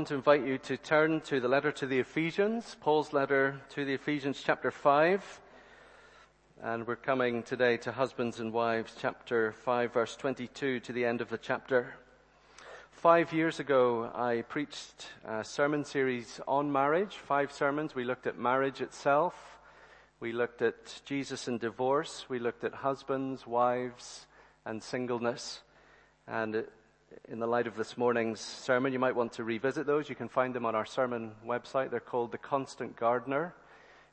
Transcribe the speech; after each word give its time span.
want 0.00 0.08
to 0.08 0.14
invite 0.14 0.46
you 0.46 0.56
to 0.56 0.78
turn 0.78 1.20
to 1.20 1.40
the 1.40 1.48
letter 1.48 1.70
to 1.70 1.86
the 1.86 1.98
Ephesians, 1.98 2.74
Paul's 2.80 3.12
letter 3.12 3.60
to 3.68 3.84
the 3.84 3.92
Ephesians 3.92 4.40
chapter 4.42 4.70
5. 4.70 5.40
And 6.62 6.86
we're 6.86 6.96
coming 6.96 7.42
today 7.42 7.76
to 7.76 7.92
husbands 7.92 8.40
and 8.40 8.50
wives, 8.50 8.96
chapter 8.98 9.52
5 9.52 9.92
verse 9.92 10.16
22 10.16 10.80
to 10.80 10.92
the 10.94 11.04
end 11.04 11.20
of 11.20 11.28
the 11.28 11.36
chapter. 11.36 11.96
Five 12.90 13.34
years 13.34 13.60
ago, 13.60 14.10
I 14.14 14.40
preached 14.48 15.08
a 15.22 15.44
sermon 15.44 15.84
series 15.84 16.40
on 16.48 16.72
marriage, 16.72 17.16
five 17.16 17.52
sermons. 17.52 17.94
We 17.94 18.04
looked 18.04 18.26
at 18.26 18.38
marriage 18.38 18.80
itself. 18.80 19.34
We 20.18 20.32
looked 20.32 20.62
at 20.62 21.02
Jesus 21.04 21.46
and 21.46 21.60
divorce. 21.60 22.24
We 22.26 22.38
looked 22.38 22.64
at 22.64 22.72
husbands, 22.72 23.46
wives, 23.46 24.26
and 24.64 24.82
singleness. 24.82 25.60
And 26.26 26.64
in 27.28 27.38
the 27.38 27.46
light 27.46 27.66
of 27.66 27.76
this 27.76 27.96
morning's 27.96 28.40
sermon, 28.40 28.92
you 28.92 28.98
might 28.98 29.16
want 29.16 29.32
to 29.32 29.44
revisit 29.44 29.86
those. 29.86 30.08
You 30.08 30.14
can 30.14 30.28
find 30.28 30.54
them 30.54 30.64
on 30.64 30.74
our 30.74 30.86
sermon 30.86 31.32
website. 31.46 31.90
They're 31.90 32.00
called 32.00 32.32
The 32.32 32.38
Constant 32.38 32.96
Gardener, 32.96 33.54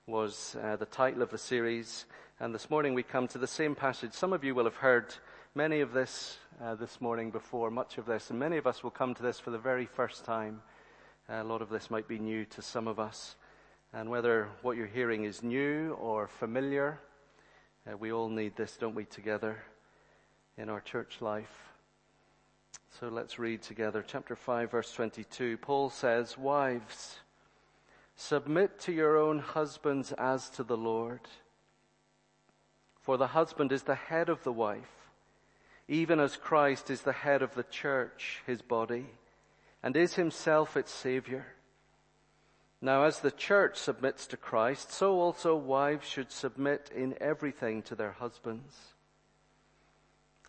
was 0.08 0.56
uh, 0.64 0.78
the 0.78 0.86
title 0.86 1.22
of 1.22 1.30
the 1.30 1.38
series. 1.38 2.06
And 2.40 2.54
this 2.54 2.70
morning 2.70 2.94
we 2.94 3.04
come 3.04 3.28
to 3.30 3.38
the 3.38 3.48
same 3.48 3.76
passage. 3.76 4.14
Some 4.14 4.34
of 4.34 4.44
you 4.44 4.56
will 4.56 4.64
have 4.64 4.78
heard 4.78 5.14
many 5.54 5.82
of 5.82 5.94
this 5.94 6.38
uh, 6.64 6.76
this 6.76 7.00
morning 7.00 7.30
before, 7.30 7.70
much 7.70 7.98
of 7.98 8.06
this, 8.06 8.30
and 8.30 8.40
many 8.40 8.58
of 8.58 8.66
us 8.66 8.84
will 8.84 8.92
come 8.92 9.14
to 9.14 9.24
this 9.24 9.40
for 9.40 9.52
the 9.52 9.60
very 9.60 9.86
first 9.86 10.26
time. 10.26 10.62
A 11.30 11.44
lot 11.44 11.62
of 11.62 11.70
this 11.70 11.92
might 11.92 12.08
be 12.08 12.20
new 12.20 12.46
to 12.46 12.62
some 12.62 12.88
of 12.88 13.00
us. 13.00 13.36
And 13.94 14.10
whether 14.10 14.50
what 14.64 14.76
you're 14.76 14.88
hearing 14.88 15.24
is 15.24 15.44
new 15.44 15.94
or 16.02 16.28
familiar, 16.28 17.00
uh, 17.86 17.96
we 17.98 18.12
all 18.12 18.30
need 18.30 18.56
this, 18.56 18.76
don't 18.78 18.96
we, 18.96 19.06
together 19.06 19.58
in 20.58 20.70
our 20.70 20.82
church 20.82 21.22
life. 21.22 21.67
So 23.00 23.10
let's 23.10 23.38
read 23.38 23.62
together 23.62 24.04
chapter 24.06 24.36
5 24.36 24.72
verse 24.72 24.92
22. 24.92 25.58
Paul 25.58 25.92
says, 25.92 26.36
Wives, 26.36 27.18
submit 28.16 28.80
to 28.82 28.92
your 28.92 29.18
own 29.18 29.38
husbands 29.38 30.14
as 30.14 30.50
to 30.52 30.64
the 30.64 30.78
Lord. 30.78 31.20
For 33.02 33.18
the 33.18 33.28
husband 33.28 33.72
is 33.72 33.84
the 33.84 33.94
head 33.94 34.30
of 34.30 34.44
the 34.44 34.52
wife, 34.52 35.12
even 35.88 36.20
as 36.20 36.38
Christ 36.38 36.90
is 36.90 37.02
the 37.04 37.14
head 37.14 37.44
of 37.44 37.54
the 37.54 37.66
church, 37.66 38.42
his 38.48 38.64
body, 38.64 39.06
and 39.84 39.96
is 39.96 40.16
himself 40.16 40.76
its 40.76 40.92
savior. 40.92 41.46
Now 42.82 43.04
as 43.04 43.20
the 43.20 43.30
church 43.30 43.78
submits 43.78 44.26
to 44.28 44.38
Christ, 44.38 44.92
so 44.92 45.20
also 45.20 45.56
wives 45.56 46.08
should 46.08 46.32
submit 46.32 46.90
in 46.96 47.14
everything 47.22 47.84
to 47.84 47.94
their 47.94 48.14
husbands. 48.14 48.96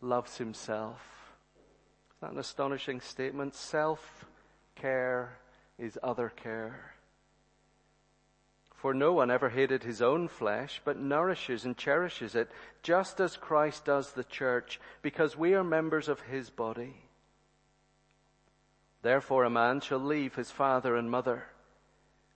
loves 0.00 0.38
himself. 0.38 1.00
Isn't 2.10 2.20
that 2.20 2.32
an 2.32 2.38
astonishing 2.38 3.00
statement? 3.00 3.54
Self 3.54 4.26
care 4.74 5.38
is 5.78 5.98
other 6.02 6.28
care. 6.28 6.94
For 8.74 8.94
no 8.94 9.12
one 9.12 9.30
ever 9.30 9.50
hated 9.50 9.82
his 9.82 10.00
own 10.00 10.26
flesh, 10.26 10.80
but 10.84 10.98
nourishes 10.98 11.66
and 11.66 11.76
cherishes 11.76 12.34
it, 12.34 12.50
just 12.82 13.20
as 13.20 13.36
Christ 13.36 13.84
does 13.84 14.12
the 14.12 14.24
church, 14.24 14.80
because 15.02 15.36
we 15.36 15.54
are 15.54 15.64
members 15.64 16.08
of 16.08 16.20
his 16.22 16.48
body. 16.48 16.96
Therefore 19.02 19.44
a 19.44 19.50
man 19.50 19.80
shall 19.80 19.98
leave 19.98 20.34
his 20.34 20.50
father 20.50 20.96
and 20.96 21.10
mother, 21.10 21.44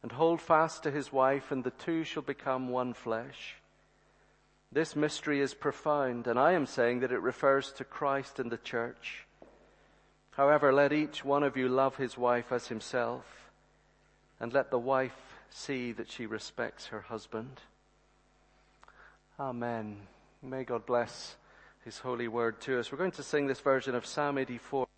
and 0.02 0.12
hold 0.12 0.42
fast 0.42 0.82
to 0.82 0.90
his 0.90 1.10
wife, 1.10 1.50
and 1.50 1.64
the 1.64 1.70
two 1.70 2.04
shall 2.04 2.22
become 2.22 2.68
one 2.68 2.92
flesh. 2.92 3.56
This 4.74 4.96
mystery 4.96 5.40
is 5.40 5.54
profound, 5.54 6.26
and 6.26 6.36
I 6.36 6.50
am 6.54 6.66
saying 6.66 6.98
that 7.00 7.12
it 7.12 7.20
refers 7.20 7.70
to 7.74 7.84
Christ 7.84 8.40
and 8.40 8.50
the 8.50 8.56
church. 8.56 9.24
However, 10.32 10.72
let 10.72 10.92
each 10.92 11.24
one 11.24 11.44
of 11.44 11.56
you 11.56 11.68
love 11.68 11.94
his 11.94 12.18
wife 12.18 12.50
as 12.50 12.66
himself, 12.66 13.24
and 14.40 14.52
let 14.52 14.72
the 14.72 14.78
wife 14.80 15.16
see 15.48 15.92
that 15.92 16.10
she 16.10 16.26
respects 16.26 16.86
her 16.86 17.02
husband. 17.02 17.60
Amen. 19.38 19.96
May 20.42 20.64
God 20.64 20.84
bless 20.86 21.36
his 21.84 22.00
holy 22.00 22.26
word 22.26 22.60
to 22.62 22.80
us. 22.80 22.90
We're 22.90 22.98
going 22.98 23.12
to 23.12 23.22
sing 23.22 23.46
this 23.46 23.60
version 23.60 23.94
of 23.94 24.04
Psalm 24.04 24.38
84. 24.38 24.88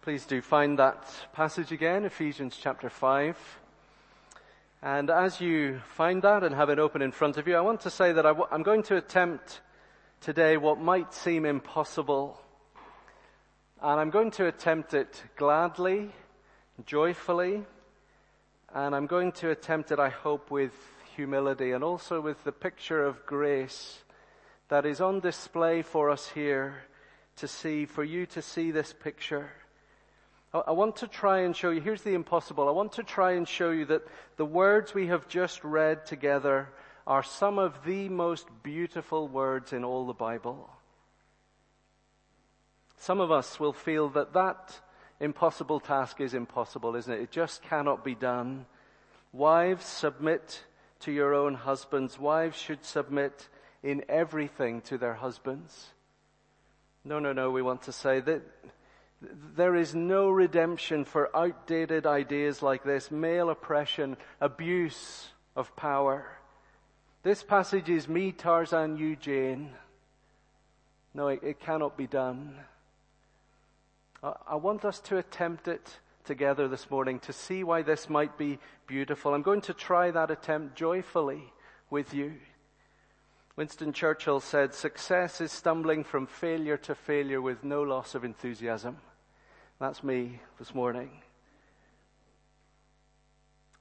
Please 0.00 0.24
do 0.24 0.40
find 0.40 0.78
that 0.78 1.04
passage 1.34 1.72
again, 1.72 2.06
Ephesians 2.06 2.58
chapter 2.58 2.88
5. 2.88 3.36
And 4.84 5.10
as 5.10 5.40
you 5.40 5.80
find 5.94 6.22
that 6.22 6.42
and 6.42 6.52
have 6.56 6.68
it 6.68 6.80
open 6.80 7.02
in 7.02 7.12
front 7.12 7.36
of 7.36 7.46
you, 7.46 7.54
I 7.54 7.60
want 7.60 7.82
to 7.82 7.90
say 7.90 8.12
that 8.14 8.26
i 8.26 8.30
w- 8.30 8.48
I'm 8.50 8.64
going 8.64 8.82
to 8.84 8.96
attempt 8.96 9.60
today 10.20 10.56
what 10.56 10.80
might 10.80 11.14
seem 11.14 11.46
impossible. 11.46 12.40
And 13.80 14.00
I'm 14.00 14.10
going 14.10 14.32
to 14.32 14.46
attempt 14.48 14.92
it 14.92 15.22
gladly, 15.36 16.10
joyfully, 16.84 17.62
and 18.74 18.92
I'm 18.96 19.06
going 19.06 19.30
to 19.32 19.50
attempt 19.50 19.92
it, 19.92 20.00
I 20.00 20.08
hope, 20.08 20.50
with 20.50 20.72
humility 21.14 21.70
and 21.70 21.84
also 21.84 22.20
with 22.20 22.42
the 22.42 22.50
picture 22.50 23.04
of 23.04 23.24
grace 23.24 24.02
that 24.68 24.84
is 24.84 25.00
on 25.00 25.20
display 25.20 25.82
for 25.82 26.10
us 26.10 26.26
here 26.30 26.82
to 27.36 27.46
see, 27.46 27.86
for 27.86 28.02
you 28.02 28.26
to 28.26 28.42
see 28.42 28.72
this 28.72 28.92
picture. 28.92 29.48
I 30.54 30.72
want 30.72 30.96
to 30.96 31.08
try 31.08 31.40
and 31.40 31.56
show 31.56 31.70
you, 31.70 31.80
here's 31.80 32.02
the 32.02 32.12
impossible. 32.12 32.68
I 32.68 32.72
want 32.72 32.92
to 32.92 33.02
try 33.02 33.32
and 33.32 33.48
show 33.48 33.70
you 33.70 33.86
that 33.86 34.02
the 34.36 34.44
words 34.44 34.92
we 34.92 35.06
have 35.06 35.26
just 35.26 35.64
read 35.64 36.04
together 36.04 36.68
are 37.06 37.22
some 37.22 37.58
of 37.58 37.84
the 37.84 38.10
most 38.10 38.46
beautiful 38.62 39.28
words 39.28 39.72
in 39.72 39.82
all 39.82 40.06
the 40.06 40.12
Bible. 40.12 40.68
Some 42.98 43.18
of 43.18 43.32
us 43.32 43.58
will 43.58 43.72
feel 43.72 44.10
that 44.10 44.34
that 44.34 44.78
impossible 45.20 45.80
task 45.80 46.20
is 46.20 46.34
impossible, 46.34 46.96
isn't 46.96 47.12
it? 47.12 47.20
It 47.20 47.30
just 47.30 47.62
cannot 47.62 48.04
be 48.04 48.14
done. 48.14 48.66
Wives, 49.32 49.86
submit 49.86 50.64
to 51.00 51.12
your 51.12 51.32
own 51.32 51.54
husbands. 51.54 52.18
Wives 52.18 52.58
should 52.58 52.84
submit 52.84 53.48
in 53.82 54.04
everything 54.08 54.82
to 54.82 54.98
their 54.98 55.14
husbands. 55.14 55.88
No, 57.04 57.18
no, 57.18 57.32
no, 57.32 57.50
we 57.50 57.62
want 57.62 57.82
to 57.82 57.92
say 57.92 58.20
that 58.20 58.42
there 59.56 59.74
is 59.76 59.94
no 59.94 60.30
redemption 60.30 61.04
for 61.04 61.34
outdated 61.36 62.06
ideas 62.06 62.62
like 62.62 62.84
this, 62.84 63.10
male 63.10 63.50
oppression, 63.50 64.16
abuse 64.40 65.28
of 65.54 65.74
power. 65.76 66.26
This 67.22 67.42
passage 67.42 67.88
is 67.88 68.08
me, 68.08 68.32
Tarzan, 68.32 68.96
you, 68.96 69.16
Jane. 69.16 69.70
No, 71.14 71.28
it, 71.28 71.40
it 71.42 71.60
cannot 71.60 71.96
be 71.96 72.06
done. 72.06 72.58
I, 74.22 74.32
I 74.48 74.54
want 74.56 74.84
us 74.84 74.98
to 75.00 75.18
attempt 75.18 75.68
it 75.68 75.98
together 76.24 76.68
this 76.68 76.90
morning 76.90 77.18
to 77.20 77.32
see 77.32 77.64
why 77.64 77.82
this 77.82 78.08
might 78.08 78.38
be 78.38 78.58
beautiful. 78.86 79.34
I'm 79.34 79.42
going 79.42 79.60
to 79.62 79.74
try 79.74 80.10
that 80.10 80.30
attempt 80.30 80.76
joyfully 80.76 81.52
with 81.90 82.14
you. 82.14 82.34
Winston 83.54 83.92
Churchill 83.92 84.40
said, 84.40 84.74
success 84.74 85.40
is 85.40 85.52
stumbling 85.52 86.04
from 86.04 86.26
failure 86.26 86.78
to 86.78 86.94
failure 86.94 87.42
with 87.42 87.62
no 87.62 87.82
loss 87.82 88.14
of 88.14 88.24
enthusiasm. 88.24 88.96
That's 89.82 90.04
me 90.04 90.38
this 90.60 90.76
morning. 90.76 91.10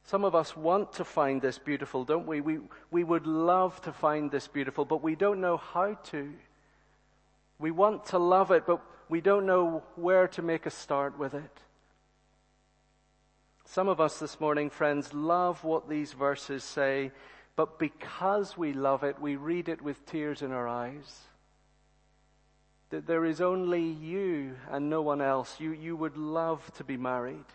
Some 0.06 0.26
of 0.26 0.34
us 0.34 0.58
want 0.58 0.94
to 0.94 1.06
find 1.06 1.40
this 1.40 1.60
beautiful, 1.60 2.06
don't 2.06 2.26
we? 2.26 2.42
We, 2.42 2.58
we 2.90 3.04
would 3.04 3.28
love 3.28 3.80
to 3.84 3.94
find 3.94 4.32
this 4.32 4.48
beautiful, 4.48 4.84
but 4.84 5.04
we 5.04 5.14
don't 5.14 5.40
know 5.40 5.58
how 5.58 5.94
to. 6.06 6.34
We 7.60 7.70
want 7.70 8.08
to 8.08 8.18
love 8.18 8.50
it, 8.50 8.66
but 8.66 8.82
we 9.10 9.22
don't 9.22 9.46
know 9.46 9.84
where 9.96 10.28
to 10.30 10.42
make 10.42 10.66
a 10.66 10.72
start 10.72 11.20
with 11.20 11.36
it. 11.36 11.60
Some 13.66 13.88
of 13.88 14.02
us 14.02 14.18
this 14.18 14.40
morning, 14.40 14.72
friends, 14.72 15.14
love 15.14 15.64
what 15.64 15.88
these 15.88 16.14
verses 16.14 16.64
say, 16.64 17.12
but 17.56 17.78
because 17.78 18.58
we 18.58 18.74
love 18.74 19.04
it, 19.04 19.22
we 19.22 19.36
read 19.36 19.70
it 19.70 19.84
with 19.84 20.04
tears 20.08 20.42
in 20.42 20.52
our 20.52 20.68
eyes. 20.68 21.28
That 22.92 23.08
there 23.08 23.26
is 23.26 23.42
only 23.42 23.84
you 23.84 24.56
and 24.70 24.90
no 24.90 25.02
one 25.02 25.22
else. 25.22 25.60
You, 25.60 25.72
you 25.72 25.96
would 25.96 26.18
love 26.18 26.72
to 26.76 26.84
be 26.84 26.98
married. 26.98 27.46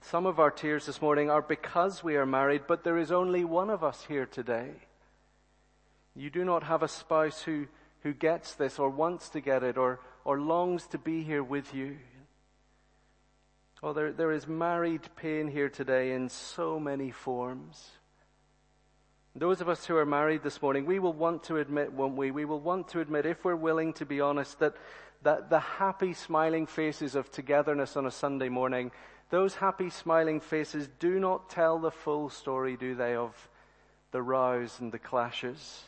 Some 0.00 0.26
of 0.26 0.40
our 0.40 0.50
tears 0.50 0.86
this 0.86 1.02
morning 1.02 1.28
are 1.28 1.42
because 1.42 2.02
we 2.02 2.16
are 2.16 2.26
married, 2.26 2.62
but 2.66 2.82
there 2.82 2.98
is 2.98 3.12
only 3.12 3.44
one 3.44 3.68
of 3.68 3.84
us 3.84 4.04
here 4.08 4.26
today. 4.26 4.70
You 6.14 6.30
do 6.30 6.44
not 6.44 6.62
have 6.62 6.82
a 6.82 6.88
spouse 6.88 7.42
who, 7.42 7.66
who 8.02 8.12
gets 8.12 8.54
this 8.54 8.78
or 8.78 8.88
wants 8.88 9.28
to 9.30 9.40
get 9.40 9.62
it 9.62 9.76
or, 9.76 10.00
or 10.24 10.40
longs 10.40 10.86
to 10.88 10.98
be 10.98 11.22
here 11.22 11.42
with 11.42 11.74
you. 11.74 11.98
Oh, 13.82 13.92
there, 13.92 14.12
there 14.12 14.30
is 14.30 14.46
married 14.46 15.02
pain 15.16 15.48
here 15.48 15.68
today 15.68 16.12
in 16.12 16.28
so 16.28 16.78
many 16.78 17.10
forms. 17.10 17.90
Those 19.34 19.60
of 19.60 19.68
us 19.68 19.86
who 19.86 19.96
are 19.96 20.06
married 20.06 20.42
this 20.42 20.60
morning, 20.60 20.84
we 20.84 20.98
will 20.98 21.12
want 21.12 21.44
to 21.44 21.56
admit, 21.56 21.92
won't 21.92 22.16
we? 22.16 22.30
We 22.30 22.44
will 22.44 22.60
want 22.60 22.88
to 22.88 23.00
admit, 23.00 23.24
if 23.24 23.44
we're 23.44 23.56
willing 23.56 23.94
to 23.94 24.04
be 24.04 24.20
honest, 24.20 24.58
that, 24.58 24.74
that 25.22 25.48
the 25.48 25.60
happy 25.60 26.12
smiling 26.12 26.66
faces 26.66 27.14
of 27.14 27.30
togetherness 27.30 27.96
on 27.96 28.06
a 28.06 28.10
Sunday 28.10 28.48
morning 28.48 28.92
those 29.32 29.54
happy 29.54 29.88
smiling 29.88 30.40
faces 30.40 30.90
do 30.98 31.18
not 31.18 31.48
tell 31.48 31.78
the 31.78 31.90
full 31.90 32.28
story, 32.28 32.76
do 32.76 32.94
they, 32.94 33.14
of 33.14 33.48
the 34.10 34.20
rows 34.20 34.78
and 34.78 34.92
the 34.92 34.98
clashes. 34.98 35.84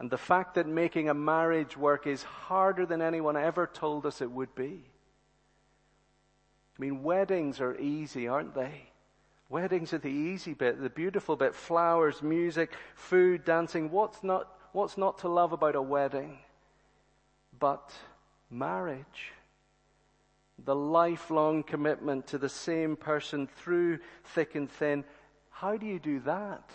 And 0.00 0.08
the 0.08 0.16
fact 0.16 0.54
that 0.54 0.66
making 0.66 1.10
a 1.10 1.14
marriage 1.14 1.76
work 1.76 2.06
is 2.06 2.22
harder 2.22 2.86
than 2.86 3.02
anyone 3.02 3.36
ever 3.36 3.66
told 3.66 4.06
us 4.06 4.22
it 4.22 4.30
would 4.30 4.54
be. 4.54 4.82
I 6.78 6.80
mean, 6.80 7.02
weddings 7.02 7.60
are 7.60 7.76
easy, 7.76 8.26
aren't 8.26 8.54
they? 8.54 8.92
Weddings 9.48 9.92
are 9.94 9.98
the 9.98 10.08
easy 10.08 10.52
bit, 10.52 10.80
the 10.80 10.90
beautiful 10.90 11.36
bit. 11.36 11.54
Flowers, 11.54 12.22
music, 12.22 12.72
food, 12.94 13.44
dancing. 13.44 13.90
What's 13.90 14.22
not, 14.22 14.52
what's 14.72 14.98
not 14.98 15.18
to 15.18 15.28
love 15.28 15.52
about 15.52 15.74
a 15.74 15.82
wedding? 15.82 16.38
But 17.58 17.92
marriage 18.50 19.32
the 20.64 20.74
lifelong 20.74 21.62
commitment 21.62 22.26
to 22.28 22.38
the 22.38 22.48
same 22.48 22.96
person 22.96 23.46
through 23.46 23.98
thick 24.24 24.54
and 24.54 24.70
thin. 24.70 25.04
How 25.50 25.76
do 25.76 25.86
you 25.86 25.98
do 25.98 26.20
that? 26.20 26.70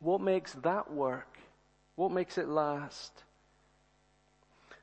What 0.00 0.20
makes 0.20 0.52
that 0.54 0.92
work? 0.92 1.38
What 1.96 2.12
makes 2.12 2.36
it 2.36 2.48
last? 2.48 3.12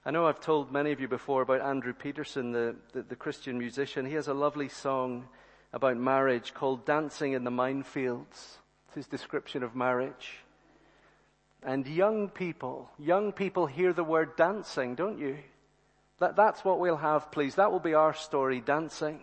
I 0.03 0.09
know 0.09 0.25
I've 0.25 0.39
told 0.39 0.71
many 0.71 0.91
of 0.91 0.99
you 0.99 1.07
before 1.07 1.43
about 1.43 1.61
Andrew 1.61 1.93
Peterson, 1.93 2.51
the, 2.51 2.75
the, 2.93 3.03
the 3.03 3.15
Christian 3.15 3.59
musician. 3.59 4.05
He 4.05 4.15
has 4.15 4.27
a 4.27 4.33
lovely 4.33 4.67
song 4.67 5.27
about 5.73 5.97
marriage 5.97 6.53
called 6.53 6.85
Dancing 6.85 7.33
in 7.33 7.43
the 7.43 7.51
Minefields. 7.51 8.57
It's 8.87 8.95
his 8.95 9.07
description 9.07 9.63
of 9.63 9.75
marriage. 9.75 10.39
And 11.63 11.87
young 11.87 12.29
people, 12.29 12.89
young 12.97 13.31
people 13.31 13.67
hear 13.67 13.93
the 13.93 14.03
word 14.03 14.35
dancing, 14.35 14.95
don't 14.95 15.19
you? 15.19 15.37
That, 16.19 16.35
that's 16.35 16.65
what 16.65 16.79
we'll 16.79 16.97
have, 16.97 17.31
please. 17.31 17.55
That 17.55 17.71
will 17.71 17.79
be 17.79 17.93
our 17.93 18.13
story, 18.13 18.61
dancing. 18.61 19.19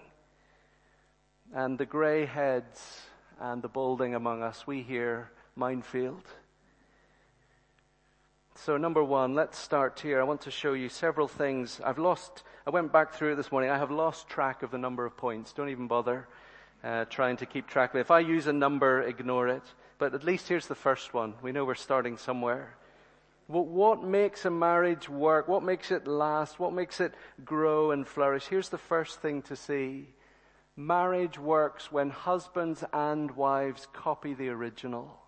And 1.55 1.79
the 1.79 1.87
grey 1.87 2.27
heads 2.27 3.03
and 3.41 3.63
the 3.63 3.69
balding 3.69 4.15
among 4.15 4.43
us, 4.43 4.67
we 4.67 4.83
hear 4.83 5.31
minefield. 5.57 6.25
So 8.55 8.77
number 8.77 9.05
one, 9.05 9.35
let's 9.35 9.57
start 9.57 10.01
here. 10.01 10.21
I 10.21 10.25
want 10.25 10.41
to 10.43 10.51
show 10.51 10.73
you 10.73 10.89
several 10.89 11.29
things. 11.29 11.81
I've 11.85 11.99
lost, 11.99 12.43
I 12.69 12.71
went 12.71 12.93
back 12.93 13.15
through 13.15 13.33
it 13.33 13.37
this 13.37 13.51
morning. 13.51 13.71
I 13.71 13.79
have 13.79 13.91
lost 13.91 14.29
track 14.29 14.63
of 14.63 14.71
the 14.71 14.77
number 14.77 15.07
of 15.07 15.17
points. 15.17 15.55
Don't 15.55 15.71
even 15.71 15.87
bother 15.87 16.29
uh, 16.85 17.07
trying 17.07 17.39
to 17.39 17.47
keep 17.47 17.67
track 17.67 17.95
of 17.95 17.97
it. 17.97 18.01
If 18.01 18.11
I 18.11 18.21
use 18.21 18.47
a 18.47 18.53
number, 18.53 19.01
ignore 19.01 19.49
it. 19.49 19.63
But 19.97 20.13
at 20.13 20.23
least 20.23 20.49
here's 20.49 20.67
the 20.67 20.75
first 20.75 21.15
one. 21.15 21.33
We 21.41 21.51
know 21.51 21.65
we're 21.65 21.75
starting 21.75 22.19
somewhere. 22.19 22.75
What 23.47 24.05
makes 24.05 24.45
a 24.45 24.51
marriage 24.51 25.09
work? 25.09 25.49
What 25.49 25.63
makes 25.63 25.91
it 25.91 26.07
last? 26.07 26.61
What 26.61 26.75
makes 26.75 27.01
it 27.01 27.15
grow 27.43 27.91
and 27.91 28.07
flourish? 28.07 28.45
Here's 28.45 28.69
the 28.69 28.77
first 28.77 29.23
thing 29.23 29.41
to 29.45 29.57
see. 29.57 30.09
Marriage 30.77 31.39
works 31.39 31.91
when 31.91 32.11
husbands 32.11 32.85
and 32.93 33.31
wives 33.31 33.89
copy 33.95 34.35
the 34.35 34.51
original. 34.51 35.19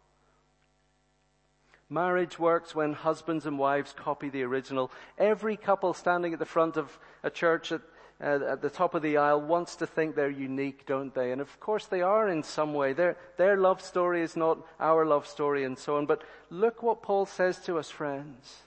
Marriage 1.90 2.38
works 2.38 2.74
when 2.74 2.92
husbands 2.92 3.44
and 3.44 3.58
wives 3.58 3.92
copy 3.92 4.30
the 4.30 4.44
original. 4.44 4.90
Every 5.18 5.56
couple 5.56 5.92
standing 5.92 6.32
at 6.32 6.38
the 6.38 6.46
front 6.46 6.76
of 6.76 6.98
a 7.22 7.30
church 7.30 7.72
at 7.72 7.82
uh, 8.22 8.38
at 8.50 8.60
the 8.60 8.68
top 8.68 8.94
of 8.94 9.00
the 9.00 9.16
aisle 9.16 9.40
wants 9.40 9.76
to 9.76 9.86
think 9.86 10.14
they're 10.14 10.28
unique, 10.28 10.84
don't 10.84 11.14
they? 11.14 11.32
And 11.32 11.40
of 11.40 11.58
course 11.58 11.86
they 11.86 12.02
are 12.02 12.28
in 12.28 12.42
some 12.42 12.74
way. 12.74 12.92
Their, 12.92 13.16
their 13.38 13.56
love 13.56 13.80
story 13.80 14.22
is 14.22 14.36
not 14.36 14.58
our 14.78 15.06
love 15.06 15.26
story 15.26 15.64
and 15.64 15.78
so 15.78 15.96
on. 15.96 16.04
But 16.04 16.22
look 16.50 16.82
what 16.82 17.02
Paul 17.02 17.24
says 17.24 17.58
to 17.60 17.78
us, 17.78 17.88
friends. 17.88 18.58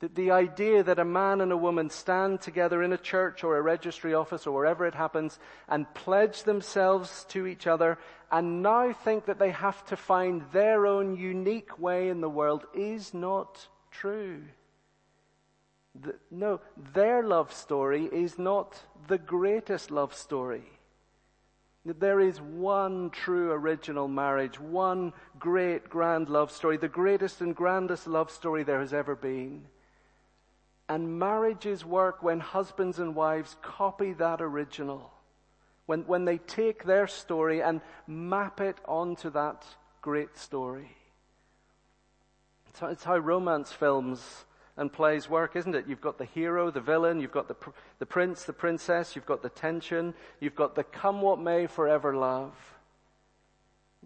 That 0.00 0.14
the 0.14 0.30
idea 0.32 0.82
that 0.82 0.98
a 0.98 1.04
man 1.04 1.40
and 1.40 1.50
a 1.50 1.56
woman 1.56 1.88
stand 1.88 2.42
together 2.42 2.82
in 2.82 2.92
a 2.92 2.98
church 2.98 3.42
or 3.42 3.56
a 3.56 3.62
registry 3.62 4.12
office 4.14 4.46
or 4.46 4.52
wherever 4.52 4.84
it 4.86 4.94
happens 4.94 5.38
and 5.66 5.92
pledge 5.94 6.42
themselves 6.42 7.24
to 7.30 7.46
each 7.46 7.66
other 7.66 7.98
and 8.30 8.62
now 8.62 8.92
think 8.92 9.24
that 9.26 9.38
they 9.38 9.50
have 9.50 9.84
to 9.86 9.96
find 9.96 10.42
their 10.52 10.86
own 10.86 11.16
unique 11.16 11.78
way 11.78 12.10
in 12.10 12.20
the 12.20 12.28
world 12.28 12.66
is 12.74 13.14
not 13.14 13.66
true. 13.90 14.42
The, 15.94 16.14
no, 16.30 16.60
their 16.92 17.22
love 17.22 17.52
story 17.52 18.04
is 18.04 18.38
not 18.38 18.78
the 19.08 19.18
greatest 19.18 19.90
love 19.90 20.14
story. 20.14 20.64
There 21.84 22.20
is 22.20 22.40
one 22.40 23.08
true 23.10 23.52
original 23.52 24.08
marriage, 24.08 24.60
one 24.60 25.14
great 25.38 25.88
grand 25.88 26.28
love 26.28 26.50
story, 26.50 26.76
the 26.76 26.88
greatest 26.88 27.40
and 27.40 27.56
grandest 27.56 28.06
love 28.06 28.30
story 28.30 28.62
there 28.62 28.80
has 28.80 28.92
ever 28.92 29.16
been. 29.16 29.64
And 30.90 31.18
marriages 31.18 31.84
work 31.84 32.22
when 32.22 32.40
husbands 32.40 32.98
and 32.98 33.14
wives 33.14 33.56
copy 33.62 34.12
that 34.14 34.42
original. 34.42 35.12
When, 35.88 36.02
when 36.02 36.26
they 36.26 36.36
take 36.36 36.84
their 36.84 37.06
story 37.06 37.62
and 37.62 37.80
map 38.06 38.60
it 38.60 38.76
onto 38.84 39.30
that 39.30 39.64
great 40.02 40.36
story. 40.36 40.94
It's 42.82 43.04
how, 43.04 43.16
romance 43.16 43.72
films 43.72 44.44
and 44.76 44.92
plays 44.92 45.30
work, 45.30 45.56
isn't 45.56 45.74
it? 45.74 45.86
You've 45.88 46.02
got 46.02 46.18
the 46.18 46.26
hero, 46.26 46.70
the 46.70 46.82
villain, 46.82 47.20
you've 47.20 47.32
got 47.32 47.48
the, 47.48 47.56
the 48.00 48.04
prince, 48.04 48.44
the 48.44 48.52
princess, 48.52 49.16
you've 49.16 49.24
got 49.24 49.42
the 49.42 49.48
tension, 49.48 50.12
you've 50.40 50.54
got 50.54 50.74
the 50.74 50.84
come 50.84 51.22
what 51.22 51.40
may 51.40 51.66
forever 51.66 52.14
love. 52.14 52.52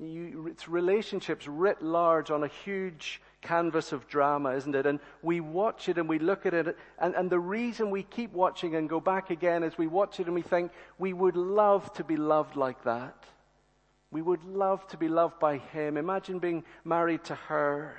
You, 0.03 0.49
it's 0.49 0.69
relationships 0.69 1.47
writ 1.47 1.81
large 1.81 2.33
on 2.33 2.43
a 2.43 2.49
huge 2.49 3.21
canvas 3.41 3.93
of 3.93 4.09
drama, 4.09 4.51
isn't 4.51 4.75
it? 4.75 4.85
And 4.85 4.99
we 5.23 5.39
watch 5.41 5.89
it 5.89 5.97
and 5.97 6.09
we 6.09 6.19
look 6.19 6.45
at 6.45 6.55
it, 6.55 6.77
and, 6.99 7.15
and 7.15 7.31
the 7.31 7.39
reason 7.39 7.91
we 7.91 8.03
keep 8.03 8.33
watching 8.33 8.75
and 8.75 8.89
go 8.89 9.01
back 9.01 9.31
again 9.31 9.63
is 9.63 9.79
we 9.79 9.87
watch 9.87 10.19
it 10.19 10.27
and 10.27 10.35
we 10.35 10.43
think, 10.43 10.73
we 10.99 11.13
would 11.13 11.37
love 11.37 11.93
to 11.95 12.05
be 12.05 12.17
loved 12.17 12.57
like 12.57 12.83
that. 12.85 13.17
We 14.11 14.23
would 14.23 14.45
love 14.45 14.87
to 14.89 14.97
be 14.97 15.09
loved 15.09 15.39
by 15.39 15.59
him. 15.59 15.97
Imagine 15.97 16.39
being 16.39 16.65
married 16.85 17.25
to 17.25 17.35
her. 17.35 17.97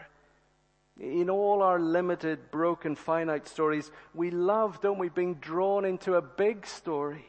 In 0.99 1.29
all 1.29 1.63
our 1.63 1.79
limited, 1.79 2.51
broken, 2.51 2.95
finite 2.95 3.47
stories, 3.47 3.89
we 4.13 4.29
love, 4.29 4.79
don't 4.81 4.99
we, 4.99 5.09
being 5.09 5.35
drawn 5.35 5.85
into 5.85 6.15
a 6.15 6.21
big 6.21 6.67
story, 6.67 7.25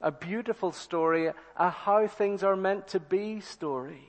a 0.00 0.12
beautiful 0.12 0.72
story, 0.72 1.30
a 1.56 1.70
how 1.70 2.06
things 2.06 2.42
are 2.42 2.56
meant 2.56 2.88
to 2.88 3.00
be 3.00 3.40
story. 3.40 4.08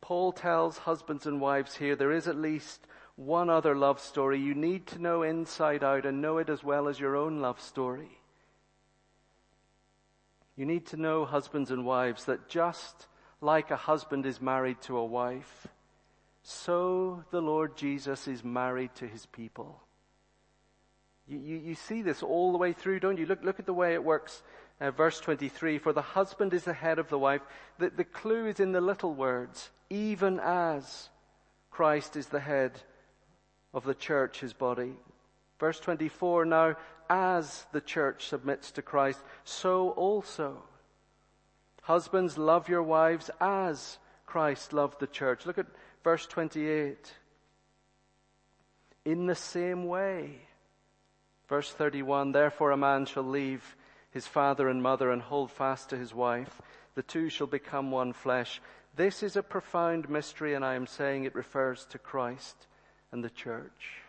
Paul 0.00 0.32
tells 0.32 0.78
husbands 0.78 1.26
and 1.26 1.40
wives 1.40 1.76
here 1.76 1.96
there 1.96 2.12
is 2.12 2.28
at 2.28 2.36
least 2.36 2.86
one 3.16 3.48
other 3.48 3.74
love 3.74 3.98
story 3.98 4.38
you 4.38 4.54
need 4.54 4.86
to 4.88 4.98
know 4.98 5.22
inside 5.22 5.82
out 5.82 6.04
and 6.04 6.20
know 6.20 6.38
it 6.38 6.50
as 6.50 6.62
well 6.62 6.86
as 6.86 7.00
your 7.00 7.16
own 7.16 7.40
love 7.40 7.60
story. 7.60 8.20
You 10.54 10.66
need 10.66 10.86
to 10.86 10.96
know, 10.96 11.24
husbands 11.24 11.70
and 11.70 11.84
wives, 11.84 12.24
that 12.24 12.48
just 12.48 13.06
like 13.40 13.70
a 13.70 13.76
husband 13.76 14.24
is 14.24 14.40
married 14.40 14.80
to 14.82 14.96
a 14.96 15.04
wife, 15.04 15.66
so 16.42 17.24
the 17.30 17.42
Lord 17.42 17.76
Jesus 17.76 18.26
is 18.26 18.42
married 18.42 18.94
to 18.96 19.06
his 19.06 19.26
people. 19.26 19.82
You, 21.28 21.38
you, 21.38 21.56
you, 21.56 21.74
see 21.74 22.02
this 22.02 22.22
all 22.22 22.52
the 22.52 22.58
way 22.58 22.72
through, 22.72 23.00
don't 23.00 23.18
you? 23.18 23.26
Look, 23.26 23.42
look 23.42 23.58
at 23.58 23.66
the 23.66 23.74
way 23.74 23.94
it 23.94 24.04
works. 24.04 24.42
Uh, 24.80 24.90
verse 24.90 25.18
23, 25.20 25.78
for 25.78 25.92
the 25.92 26.02
husband 26.02 26.52
is 26.54 26.64
the 26.64 26.72
head 26.72 26.98
of 26.98 27.08
the 27.08 27.18
wife. 27.18 27.40
The, 27.78 27.90
the 27.90 28.04
clue 28.04 28.46
is 28.46 28.60
in 28.60 28.72
the 28.72 28.80
little 28.80 29.14
words, 29.14 29.70
even 29.90 30.38
as 30.38 31.08
Christ 31.70 32.16
is 32.16 32.26
the 32.26 32.40
head 32.40 32.72
of 33.72 33.84
the 33.84 33.94
church, 33.94 34.40
his 34.40 34.52
body. 34.52 34.92
Verse 35.58 35.80
24, 35.80 36.44
now 36.44 36.76
as 37.08 37.66
the 37.72 37.80
church 37.80 38.28
submits 38.28 38.70
to 38.72 38.82
Christ, 38.82 39.20
so 39.44 39.90
also. 39.90 40.62
Husbands, 41.82 42.36
love 42.36 42.68
your 42.68 42.82
wives 42.82 43.30
as 43.40 43.98
Christ 44.26 44.72
loved 44.72 45.00
the 45.00 45.06
church. 45.06 45.46
Look 45.46 45.58
at 45.58 45.66
Verse 46.06 46.24
28. 46.26 47.12
In 49.06 49.26
the 49.26 49.34
same 49.34 49.88
way, 49.88 50.38
Verse 51.48 51.70
31, 51.70 52.32
therefore 52.32 52.72
a 52.72 52.76
man 52.76 53.06
shall 53.06 53.22
leave 53.22 53.76
his 54.10 54.26
father 54.26 54.68
and 54.68 54.82
mother 54.82 55.10
and 55.10 55.22
hold 55.22 55.50
fast 55.50 55.90
to 55.90 55.96
his 55.96 56.14
wife. 56.14 56.60
The 56.94 57.02
two 57.02 57.28
shall 57.28 57.46
become 57.46 57.90
one 57.90 58.12
flesh. 58.12 58.60
This 58.96 59.22
is 59.22 59.36
a 59.36 59.42
profound 59.42 60.08
mystery 60.08 60.54
and 60.54 60.64
I 60.64 60.74
am 60.74 60.86
saying 60.86 61.24
it 61.24 61.34
refers 61.34 61.84
to 61.86 61.98
Christ 61.98 62.66
and 63.12 63.22
the 63.22 63.30
church. 63.30 64.02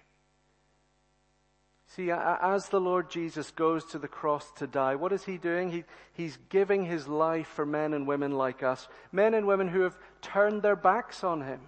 See, 1.96 2.12
as 2.12 2.70
the 2.70 2.82
Lord 2.82 3.10
Jesus 3.10 3.52
goes 3.52 3.86
to 3.86 4.00
the 4.00 4.08
cross 4.08 4.52
to 4.58 4.68
die, 4.68 4.96
what 4.96 5.14
is 5.14 5.24
he 5.24 5.38
doing? 5.38 5.72
He, 5.72 5.84
he's 6.14 6.38
giving 6.50 6.86
his 6.86 7.08
life 7.08 7.48
for 7.48 7.66
men 7.66 7.94
and 7.94 8.06
women 8.06 8.34
like 8.34 8.62
us. 8.62 8.88
Men 9.12 9.34
and 9.34 9.48
women 9.48 9.68
who 9.70 9.82
have 9.82 9.98
turned 10.22 10.62
their 10.62 10.76
backs 10.76 11.24
on 11.24 11.42
him. 11.42 11.62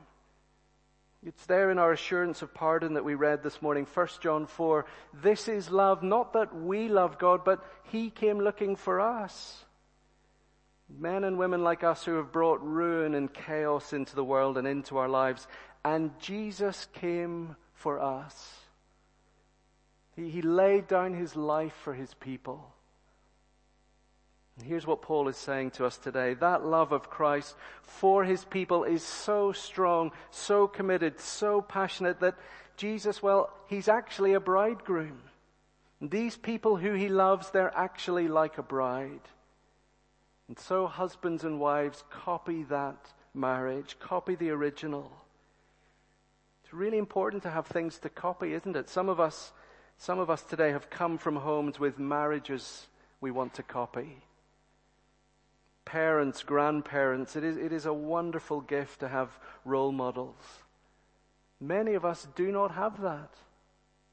It's 1.25 1.45
there 1.47 1.69
in 1.69 1.77
our 1.79 1.91
assurance 1.91 2.41
of 2.41 2.53
pardon 2.53 2.93
that 2.93 3.03
we 3.03 3.13
read 3.13 3.43
this 3.43 3.61
morning, 3.61 3.85
1 3.93 4.07
John 4.21 4.45
4. 4.45 4.85
This 5.21 5.49
is 5.49 5.69
love, 5.69 6.01
not 6.01 6.31
that 6.33 6.55
we 6.55 6.87
love 6.87 7.17
God, 7.17 7.43
but 7.43 7.61
He 7.91 8.09
came 8.09 8.39
looking 8.39 8.77
for 8.77 9.01
us. 9.01 9.65
Men 10.87 11.25
and 11.25 11.37
women 11.37 11.61
like 11.61 11.83
us 11.83 12.05
who 12.05 12.13
have 12.15 12.31
brought 12.31 12.63
ruin 12.63 13.15
and 13.15 13.31
chaos 13.33 13.91
into 13.91 14.15
the 14.15 14.23
world 14.23 14.57
and 14.57 14.65
into 14.65 14.97
our 14.97 15.09
lives. 15.09 15.45
And 15.83 16.17
Jesus 16.19 16.87
came 16.93 17.57
for 17.73 17.99
us. 17.99 18.55
He, 20.15 20.29
he 20.29 20.41
laid 20.41 20.87
down 20.87 21.13
His 21.13 21.35
life 21.35 21.75
for 21.83 21.93
His 21.93 22.13
people. 22.13 22.73
And 24.59 24.67
here's 24.67 24.85
what 24.85 25.01
Paul 25.01 25.29
is 25.29 25.37
saying 25.37 25.71
to 25.71 25.85
us 25.85 25.97
today. 25.97 26.33
That 26.33 26.65
love 26.65 26.91
of 26.91 27.09
Christ 27.09 27.55
for 27.81 28.25
his 28.25 28.43
people 28.43 28.83
is 28.83 29.03
so 29.03 29.53
strong, 29.53 30.11
so 30.31 30.67
committed, 30.67 31.21
so 31.21 31.61
passionate 31.61 32.19
that 32.19 32.35
Jesus, 32.75 33.23
well, 33.23 33.53
he's 33.67 33.87
actually 33.87 34.33
a 34.33 34.39
bridegroom. 34.41 35.21
And 36.01 36.11
these 36.11 36.35
people 36.35 36.75
who 36.75 36.91
he 36.91 37.07
loves, 37.07 37.51
they're 37.51 37.73
actually 37.73 38.27
like 38.27 38.57
a 38.57 38.63
bride. 38.63 39.21
And 40.49 40.59
so 40.59 40.87
husbands 40.87 41.45
and 41.45 41.61
wives 41.61 42.03
copy 42.09 42.63
that 42.63 43.13
marriage, 43.33 43.95
copy 44.01 44.35
the 44.35 44.49
original. 44.49 45.09
It's 46.65 46.73
really 46.73 46.97
important 46.97 47.43
to 47.43 47.49
have 47.49 47.67
things 47.67 47.97
to 47.99 48.09
copy, 48.09 48.51
isn't 48.53 48.75
it? 48.75 48.89
Some 48.89 49.07
of 49.07 49.21
us, 49.21 49.53
some 49.97 50.19
of 50.19 50.29
us 50.29 50.41
today 50.41 50.71
have 50.71 50.89
come 50.89 51.17
from 51.17 51.37
homes 51.37 51.79
with 51.79 51.97
marriages 51.97 52.87
we 53.21 53.31
want 53.31 53.53
to 53.53 53.63
copy 53.63 54.17
parents, 55.91 56.43
grandparents, 56.43 57.35
it 57.35 57.43
is, 57.43 57.57
it 57.57 57.73
is 57.73 57.87
a 57.87 57.93
wonderful 57.93 58.61
gift 58.61 58.99
to 58.99 59.07
have 59.07 59.39
role 59.65 59.91
models. 59.91 60.35
Many 61.59 61.95
of 61.95 62.05
us 62.05 62.27
do 62.35 62.51
not 62.51 62.71
have 62.71 63.01
that. 63.01 63.33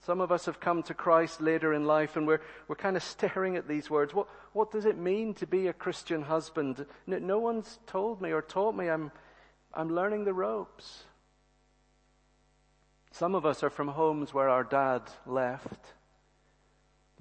Some 0.02 0.22
of 0.22 0.32
us 0.32 0.46
have 0.46 0.58
come 0.58 0.82
to 0.84 0.94
Christ 0.94 1.42
later 1.42 1.74
in 1.74 1.84
life 1.84 2.16
and 2.16 2.26
we're, 2.26 2.40
we're 2.66 2.76
kind 2.76 2.96
of 2.96 3.02
staring 3.02 3.56
at 3.56 3.68
these 3.68 3.90
words. 3.90 4.14
What, 4.14 4.26
what 4.54 4.70
does 4.70 4.86
it 4.86 4.96
mean 4.96 5.34
to 5.34 5.46
be 5.46 5.66
a 5.66 5.74
Christian 5.74 6.22
husband? 6.22 6.86
No, 7.06 7.18
no 7.18 7.38
one's 7.38 7.78
told 7.86 8.22
me 8.22 8.32
or 8.32 8.40
taught 8.40 8.74
me. 8.74 8.88
I'm, 8.88 9.12
I'm 9.74 9.94
learning 9.94 10.24
the 10.24 10.32
ropes. 10.32 11.04
Some 13.10 13.34
of 13.34 13.44
us 13.44 13.62
are 13.62 13.70
from 13.70 13.88
homes 13.88 14.32
where 14.32 14.48
our 14.48 14.64
dad 14.64 15.02
left, 15.26 15.92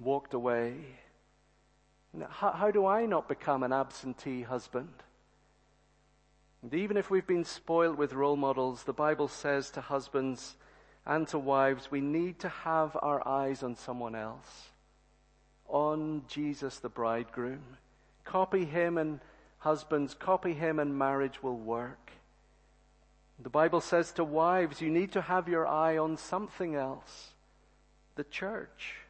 walked 0.00 0.32
away, 0.32 0.76
how, 2.30 2.52
how 2.52 2.70
do 2.70 2.86
I 2.86 3.06
not 3.06 3.28
become 3.28 3.62
an 3.62 3.72
absentee 3.72 4.42
husband? 4.42 4.92
And 6.62 6.74
even 6.74 6.96
if 6.96 7.10
we've 7.10 7.26
been 7.26 7.44
spoiled 7.44 7.96
with 7.96 8.12
role 8.12 8.36
models, 8.36 8.84
the 8.84 8.92
Bible 8.92 9.28
says 9.28 9.70
to 9.70 9.80
husbands 9.80 10.56
and 11.04 11.28
to 11.28 11.38
wives, 11.38 11.90
we 11.90 12.00
need 12.00 12.40
to 12.40 12.48
have 12.48 12.96
our 13.00 13.26
eyes 13.26 13.62
on 13.62 13.76
someone 13.76 14.14
else, 14.14 14.70
on 15.68 16.22
Jesus 16.26 16.78
the 16.78 16.88
bridegroom. 16.88 17.76
Copy 18.24 18.64
him 18.64 18.98
and 18.98 19.20
husbands, 19.58 20.14
copy 20.14 20.54
him 20.54 20.78
and 20.78 20.98
marriage 20.98 21.42
will 21.42 21.56
work. 21.56 22.10
The 23.38 23.50
Bible 23.50 23.80
says 23.80 24.12
to 24.12 24.24
wives, 24.24 24.80
you 24.80 24.90
need 24.90 25.12
to 25.12 25.20
have 25.20 25.48
your 25.48 25.66
eye 25.66 25.98
on 25.98 26.16
something 26.16 26.74
else. 26.74 27.30
The 28.16 28.24
church. 28.24 29.05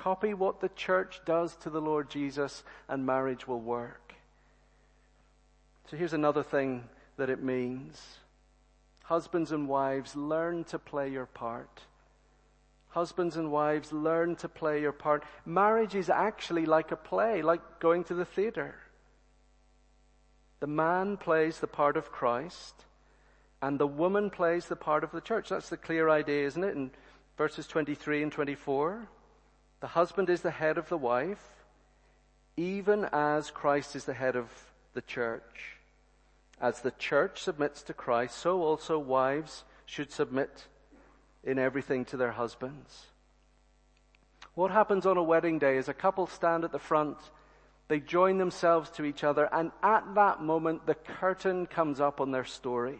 Copy 0.00 0.32
what 0.32 0.60
the 0.60 0.70
church 0.70 1.20
does 1.26 1.54
to 1.56 1.68
the 1.68 1.80
Lord 1.80 2.08
Jesus 2.08 2.64
and 2.88 3.04
marriage 3.04 3.46
will 3.46 3.60
work. 3.60 4.14
So 5.90 5.98
here's 5.98 6.14
another 6.14 6.42
thing 6.42 6.84
that 7.18 7.28
it 7.28 7.42
means. 7.42 8.00
Husbands 9.02 9.52
and 9.52 9.68
wives, 9.68 10.16
learn 10.16 10.64
to 10.64 10.78
play 10.78 11.10
your 11.10 11.26
part. 11.26 11.82
Husbands 12.88 13.36
and 13.36 13.52
wives, 13.52 13.92
learn 13.92 14.36
to 14.36 14.48
play 14.48 14.80
your 14.80 14.92
part. 14.92 15.22
Marriage 15.44 15.94
is 15.94 16.08
actually 16.08 16.64
like 16.64 16.92
a 16.92 16.96
play, 16.96 17.42
like 17.42 17.60
going 17.78 18.02
to 18.04 18.14
the 18.14 18.24
theater. 18.24 18.76
The 20.60 20.66
man 20.66 21.18
plays 21.18 21.60
the 21.60 21.66
part 21.66 21.98
of 21.98 22.10
Christ, 22.10 22.86
and 23.60 23.78
the 23.78 23.86
woman 23.86 24.30
plays 24.30 24.64
the 24.64 24.76
part 24.76 25.04
of 25.04 25.12
the 25.12 25.20
church. 25.20 25.50
That's 25.50 25.68
the 25.68 25.76
clear 25.76 26.08
idea, 26.08 26.46
isn't 26.46 26.64
it? 26.64 26.74
In 26.74 26.90
verses 27.36 27.66
23 27.66 28.22
and 28.22 28.32
24. 28.32 29.06
The 29.80 29.88
husband 29.88 30.28
is 30.28 30.42
the 30.42 30.50
head 30.50 30.76
of 30.76 30.88
the 30.88 30.98
wife, 30.98 31.42
even 32.56 33.06
as 33.12 33.50
Christ 33.50 33.96
is 33.96 34.04
the 34.04 34.14
head 34.14 34.36
of 34.36 34.50
the 34.92 35.02
church. 35.02 35.78
As 36.60 36.80
the 36.80 36.90
church 36.90 37.42
submits 37.42 37.82
to 37.84 37.94
Christ, 37.94 38.36
so 38.36 38.62
also 38.62 38.98
wives 38.98 39.64
should 39.86 40.12
submit 40.12 40.66
in 41.42 41.58
everything 41.58 42.04
to 42.06 42.18
their 42.18 42.32
husbands. 42.32 43.06
What 44.54 44.70
happens 44.70 45.06
on 45.06 45.16
a 45.16 45.22
wedding 45.22 45.58
day 45.58 45.78
is 45.78 45.88
a 45.88 45.94
couple 45.94 46.26
stand 46.26 46.64
at 46.64 46.72
the 46.72 46.78
front, 46.78 47.16
they 47.88 47.98
join 47.98 48.36
themselves 48.36 48.90
to 48.90 49.04
each 49.04 49.24
other, 49.24 49.48
and 49.52 49.72
at 49.82 50.14
that 50.14 50.42
moment 50.42 50.86
the 50.86 50.94
curtain 50.94 51.66
comes 51.66 51.98
up 51.98 52.20
on 52.20 52.30
their 52.30 52.44
story. 52.44 52.98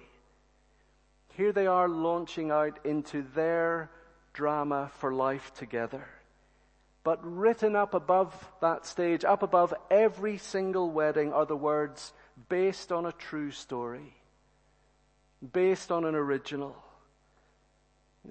Here 1.36 1.52
they 1.52 1.66
are 1.66 1.88
launching 1.88 2.50
out 2.50 2.78
into 2.84 3.22
their 3.34 3.90
drama 4.32 4.90
for 4.94 5.12
life 5.12 5.52
together. 5.54 6.04
But 7.02 7.18
written 7.22 7.76
up 7.76 7.94
above 7.94 8.34
that 8.60 8.84
stage, 8.84 9.24
up 9.24 9.42
above 9.42 9.72
every 9.90 10.36
single 10.36 10.90
wedding, 10.90 11.32
are 11.32 11.46
the 11.46 11.56
words 11.56 12.12
based 12.48 12.92
on 12.92 13.06
a 13.06 13.12
true 13.12 13.50
story, 13.50 14.14
based 15.52 15.90
on 15.90 16.04
an 16.04 16.14
original. 16.14 16.76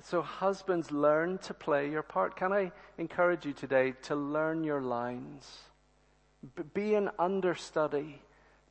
So, 0.04 0.22
husbands, 0.22 0.92
learn 0.92 1.40
to 1.40 1.54
play 1.56 1.90
your 1.90 2.04
part. 2.04 2.36
Can 2.36 2.54
I 2.54 2.72
encourage 3.00 3.46
you 3.46 3.54
today 3.54 3.94
to 4.04 4.16
learn 4.16 4.64
your 4.64 4.82
lines? 4.82 5.62
Be 6.76 6.94
an 6.94 7.10
understudy 7.18 8.22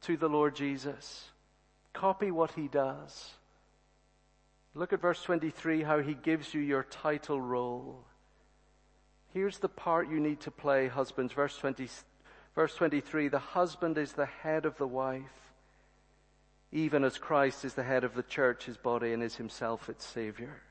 to 0.02 0.16
the 0.16 0.28
Lord 0.28 0.54
Jesus. 0.54 1.28
Copy 1.92 2.30
what 2.30 2.52
he 2.52 2.68
does. 2.68 3.32
Look 4.74 4.92
at 4.92 5.00
verse 5.00 5.20
23, 5.22 5.82
how 5.82 5.98
he 5.98 6.14
gives 6.14 6.54
you 6.54 6.60
your 6.60 6.84
title 6.84 7.40
role. 7.40 8.04
Here's 9.34 9.58
the 9.58 9.68
part 9.68 10.10
you 10.10 10.20
need 10.20 10.40
to 10.40 10.50
play, 10.50 10.88
husbands. 10.88 11.32
Verse 11.32 11.56
20, 11.58 11.88
verse 12.54 12.74
23, 12.74 13.28
the 13.28 13.38
husband 13.38 13.98
is 13.98 14.12
the 14.12 14.26
head 14.26 14.64
of 14.64 14.76
the 14.78 14.86
wife, 14.86 15.52
even 16.72 17.04
as 17.04 17.18
Christ 17.18 17.64
is 17.64 17.74
the 17.74 17.82
head 17.82 18.04
of 18.04 18.14
the 18.14 18.22
church, 18.22 18.64
his 18.64 18.76
body, 18.76 19.12
and 19.12 19.22
is 19.22 19.36
himself 19.36 19.88
its 19.88 20.06
savior. 20.06 20.62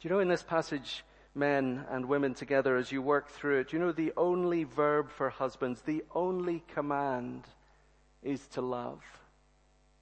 Do 0.00 0.08
you 0.08 0.14
know 0.14 0.20
in 0.20 0.28
this 0.28 0.42
passage, 0.42 1.04
men 1.34 1.84
and 1.90 2.06
women 2.06 2.34
together, 2.34 2.76
as 2.76 2.90
you 2.90 3.02
work 3.02 3.28
through 3.28 3.60
it, 3.60 3.72
you 3.72 3.78
know 3.78 3.92
the 3.92 4.12
only 4.16 4.64
verb 4.64 5.10
for 5.10 5.28
husbands, 5.30 5.82
the 5.82 6.02
only 6.14 6.64
command 6.74 7.44
is 8.22 8.46
to 8.48 8.60
love. 8.62 9.02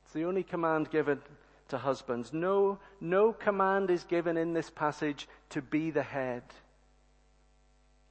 It's 0.04 0.14
the 0.14 0.24
only 0.24 0.44
command 0.44 0.90
given 0.90 1.20
to 1.68 1.78
husbands. 1.78 2.32
No, 2.32 2.78
no 3.00 3.32
command 3.32 3.90
is 3.90 4.04
given 4.04 4.36
in 4.36 4.52
this 4.52 4.70
passage 4.70 5.28
to 5.50 5.60
be 5.60 5.90
the 5.90 6.02
head. 6.02 6.42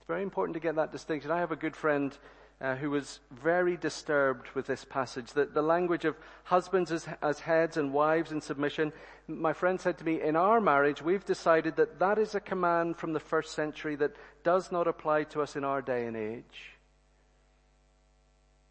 It's 0.03 0.07
very 0.10 0.24
important 0.24 0.53
to 0.55 0.60
get 0.60 0.75
that 0.75 0.91
distinction. 0.91 1.31
I 1.31 1.39
have 1.39 1.53
a 1.53 1.55
good 1.55 1.77
friend 1.77 2.17
uh, 2.60 2.75
who 2.75 2.89
was 2.89 3.22
very 3.31 3.77
disturbed 3.77 4.50
with 4.53 4.67
this 4.67 4.83
passage, 4.83 5.31
that 5.31 5.53
the 5.53 5.62
language 5.62 6.03
of 6.03 6.17
husbands 6.43 6.91
as, 6.91 7.07
as 7.22 7.39
heads 7.39 7.77
and 7.77 7.93
wives 7.93 8.33
in 8.33 8.41
submission. 8.41 8.91
My 9.29 9.53
friend 9.53 9.79
said 9.79 9.98
to 10.00 10.03
me, 10.03 10.22
in 10.22 10.36
our 10.36 10.60
marriage, 10.60 11.01
we've 11.01 11.24
decided 11.24 11.77
that 11.77 12.00
that 12.00 12.17
is 12.17 12.36
a 12.36 12.41
command 12.41 12.98
from 12.98 13.13
the 13.13 13.22
first 13.22 13.53
century 13.53 13.95
that 13.95 14.17
does 14.43 14.74
not 14.74 14.89
apply 14.89 15.24
to 15.24 15.41
us 15.41 15.55
in 15.55 15.63
our 15.63 15.81
day 15.81 16.05
and 16.05 16.17
age. 16.17 16.74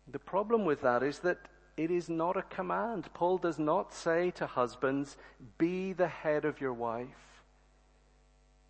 The 0.08 0.18
problem 0.18 0.66
with 0.66 0.82
that 0.82 1.02
is 1.02 1.20
that 1.20 1.38
it 1.78 1.90
is 1.90 2.10
not 2.10 2.36
a 2.36 2.42
command. 2.42 3.08
Paul 3.14 3.38
does 3.38 3.58
not 3.58 3.94
say 3.94 4.32
to 4.32 4.46
husbands, 4.46 5.16
be 5.56 5.94
the 5.94 6.08
head 6.08 6.44
of 6.44 6.60
your 6.60 6.74
wife 6.74 7.31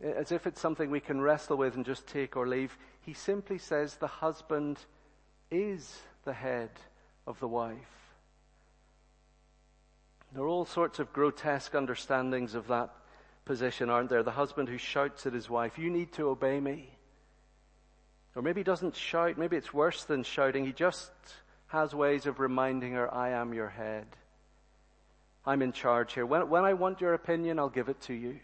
as 0.02 0.32
if 0.32 0.46
it's 0.46 0.60
something 0.60 0.90
we 0.90 1.00
can 1.00 1.20
wrestle 1.20 1.56
with 1.56 1.76
and 1.76 1.84
just 1.84 2.06
take 2.06 2.36
or 2.36 2.46
leave. 2.46 2.76
He 3.00 3.14
simply 3.14 3.58
says 3.58 3.96
the 3.96 4.06
husband 4.06 4.78
is 5.50 6.00
the 6.24 6.32
head 6.32 6.70
of 7.26 7.38
the 7.40 7.48
wife. 7.48 7.76
There 10.32 10.42
are 10.42 10.48
all 10.48 10.64
sorts 10.64 10.98
of 10.98 11.12
grotesque 11.12 11.74
understandings 11.74 12.54
of 12.54 12.66
that 12.68 12.90
position, 13.44 13.90
aren't 13.90 14.08
there? 14.08 14.22
The 14.22 14.30
husband 14.30 14.68
who 14.68 14.78
shouts 14.78 15.26
at 15.26 15.34
his 15.34 15.50
wife, 15.50 15.78
You 15.78 15.90
need 15.90 16.12
to 16.12 16.28
obey 16.28 16.58
me. 16.58 16.96
Or 18.34 18.42
maybe 18.42 18.60
he 18.60 18.64
doesn't 18.64 18.96
shout, 18.96 19.36
maybe 19.36 19.56
it's 19.56 19.74
worse 19.74 20.04
than 20.04 20.22
shouting. 20.22 20.64
He 20.64 20.72
just 20.72 21.10
has 21.66 21.94
ways 21.94 22.26
of 22.26 22.40
reminding 22.40 22.92
her, 22.92 23.12
I 23.12 23.30
am 23.30 23.52
your 23.52 23.68
head. 23.68 24.06
I'm 25.44 25.60
in 25.60 25.72
charge 25.72 26.14
here. 26.14 26.24
When, 26.24 26.48
when 26.48 26.64
I 26.64 26.72
want 26.72 27.00
your 27.00 27.14
opinion, 27.14 27.58
I'll 27.58 27.68
give 27.68 27.88
it 27.88 28.00
to 28.02 28.14
you. 28.14 28.38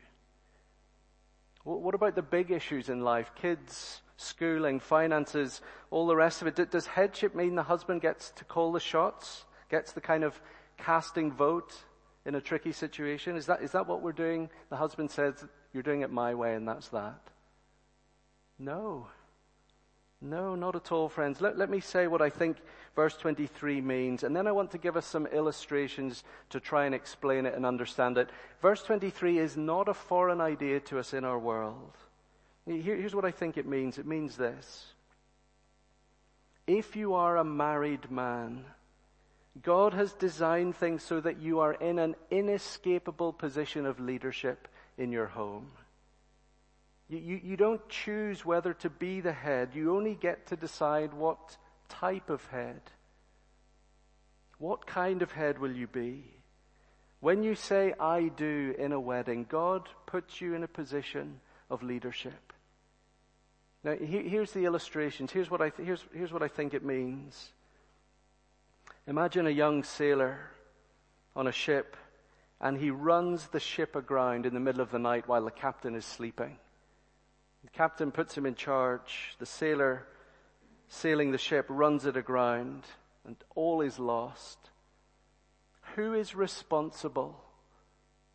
What 1.68 1.94
about 1.94 2.14
the 2.14 2.22
big 2.22 2.50
issues 2.50 2.88
in 2.88 3.02
life? 3.02 3.30
Kids, 3.34 4.00
schooling, 4.16 4.80
finances, 4.80 5.60
all 5.90 6.06
the 6.06 6.16
rest 6.16 6.40
of 6.40 6.48
it. 6.48 6.70
Does 6.70 6.86
headship 6.86 7.34
mean 7.34 7.56
the 7.56 7.62
husband 7.62 8.00
gets 8.00 8.30
to 8.36 8.44
call 8.44 8.72
the 8.72 8.80
shots? 8.80 9.44
Gets 9.70 9.92
the 9.92 10.00
kind 10.00 10.24
of 10.24 10.40
casting 10.78 11.30
vote 11.30 11.74
in 12.24 12.34
a 12.34 12.40
tricky 12.40 12.72
situation? 12.72 13.36
Is 13.36 13.44
that, 13.46 13.62
is 13.62 13.72
that 13.72 13.86
what 13.86 14.00
we're 14.00 14.12
doing? 14.12 14.48
The 14.70 14.76
husband 14.76 15.10
says, 15.10 15.44
you're 15.74 15.82
doing 15.82 16.00
it 16.00 16.10
my 16.10 16.34
way 16.34 16.54
and 16.54 16.66
that's 16.66 16.88
that. 16.88 17.20
No. 18.58 19.08
No, 20.22 20.54
not 20.54 20.74
at 20.74 20.90
all, 20.90 21.10
friends. 21.10 21.42
Let, 21.42 21.58
let 21.58 21.68
me 21.68 21.80
say 21.80 22.06
what 22.06 22.22
I 22.22 22.30
think 22.30 22.56
verse 22.98 23.16
23 23.16 23.80
means, 23.80 24.24
and 24.24 24.34
then 24.34 24.48
I 24.48 24.50
want 24.50 24.72
to 24.72 24.76
give 24.76 24.96
us 24.96 25.06
some 25.06 25.28
illustrations 25.28 26.24
to 26.50 26.58
try 26.58 26.84
and 26.84 26.92
explain 26.92 27.46
it 27.46 27.54
and 27.54 27.64
understand 27.64 28.18
it. 28.18 28.28
Verse 28.60 28.82
23 28.82 29.38
is 29.38 29.56
not 29.56 29.88
a 29.88 29.94
foreign 29.94 30.40
idea 30.40 30.80
to 30.80 30.98
us 30.98 31.14
in 31.14 31.24
our 31.24 31.38
world. 31.38 31.96
Here's 32.66 33.14
what 33.14 33.24
I 33.24 33.30
think 33.30 33.56
it 33.56 33.68
means. 33.68 33.98
It 33.98 34.06
means 34.06 34.36
this. 34.36 34.86
If 36.66 36.96
you 36.96 37.14
are 37.14 37.36
a 37.36 37.44
married 37.44 38.10
man, 38.10 38.64
God 39.62 39.94
has 39.94 40.12
designed 40.14 40.74
things 40.74 41.04
so 41.04 41.20
that 41.20 41.40
you 41.40 41.60
are 41.60 41.74
in 41.74 42.00
an 42.00 42.16
inescapable 42.32 43.32
position 43.32 43.86
of 43.86 44.00
leadership 44.00 44.66
in 44.96 45.12
your 45.12 45.26
home. 45.26 45.70
You, 47.08 47.18
you, 47.18 47.40
you, 47.44 47.56
don't 47.56 47.88
choose 47.88 48.44
whether 48.44 48.74
to 48.74 48.90
be 48.90 49.20
the 49.20 49.32
head. 49.32 49.68
You 49.72 49.94
only 49.94 50.16
get 50.16 50.48
to 50.48 50.56
decide 50.56 51.14
what 51.14 51.56
type 51.88 52.30
of 52.30 52.44
head. 52.46 52.80
What 54.58 54.86
kind 54.86 55.22
of 55.22 55.32
head 55.32 55.58
will 55.58 55.72
you 55.72 55.86
be? 55.86 56.24
When 57.20 57.42
you 57.42 57.54
say 57.54 57.94
I 57.98 58.28
do 58.28 58.74
in 58.78 58.92
a 58.92 59.00
wedding, 59.00 59.46
God 59.48 59.88
puts 60.06 60.40
you 60.40 60.54
in 60.54 60.62
a 60.62 60.68
position 60.68 61.40
of 61.70 61.82
leadership. 61.82 62.52
Now, 63.84 63.94
here's 63.94 64.52
the 64.52 64.64
illustrations. 64.64 65.32
Here's 65.32 65.50
what 65.50 65.60
I, 65.60 65.70
th- 65.70 65.86
here's, 65.86 66.04
here's 66.12 66.32
what 66.32 66.42
I 66.42 66.48
think 66.48 66.74
it 66.74 66.84
means. 66.84 67.50
Imagine 69.06 69.46
a 69.46 69.50
young 69.50 69.84
sailor 69.84 70.38
on 71.34 71.46
a 71.46 71.52
ship 71.52 71.96
and 72.60 72.76
he 72.76 72.90
runs 72.90 73.48
the 73.48 73.60
ship 73.60 73.94
aground 73.94 74.44
in 74.44 74.54
the 74.54 74.60
middle 74.60 74.80
of 74.80 74.90
the 74.90 74.98
night 74.98 75.28
while 75.28 75.44
the 75.44 75.50
captain 75.50 75.94
is 75.94 76.04
sleeping. 76.04 76.56
The 77.64 77.70
captain 77.70 78.10
puts 78.10 78.36
him 78.36 78.46
in 78.46 78.54
charge. 78.54 79.36
The 79.38 79.46
sailor 79.46 80.06
sailing 80.88 81.30
the 81.30 81.38
ship 81.38 81.66
runs 81.68 82.06
it 82.06 82.16
aground 82.16 82.84
and 83.24 83.36
all 83.54 83.80
is 83.80 83.98
lost. 83.98 84.58
Who 85.94 86.14
is 86.14 86.34
responsible 86.34 87.40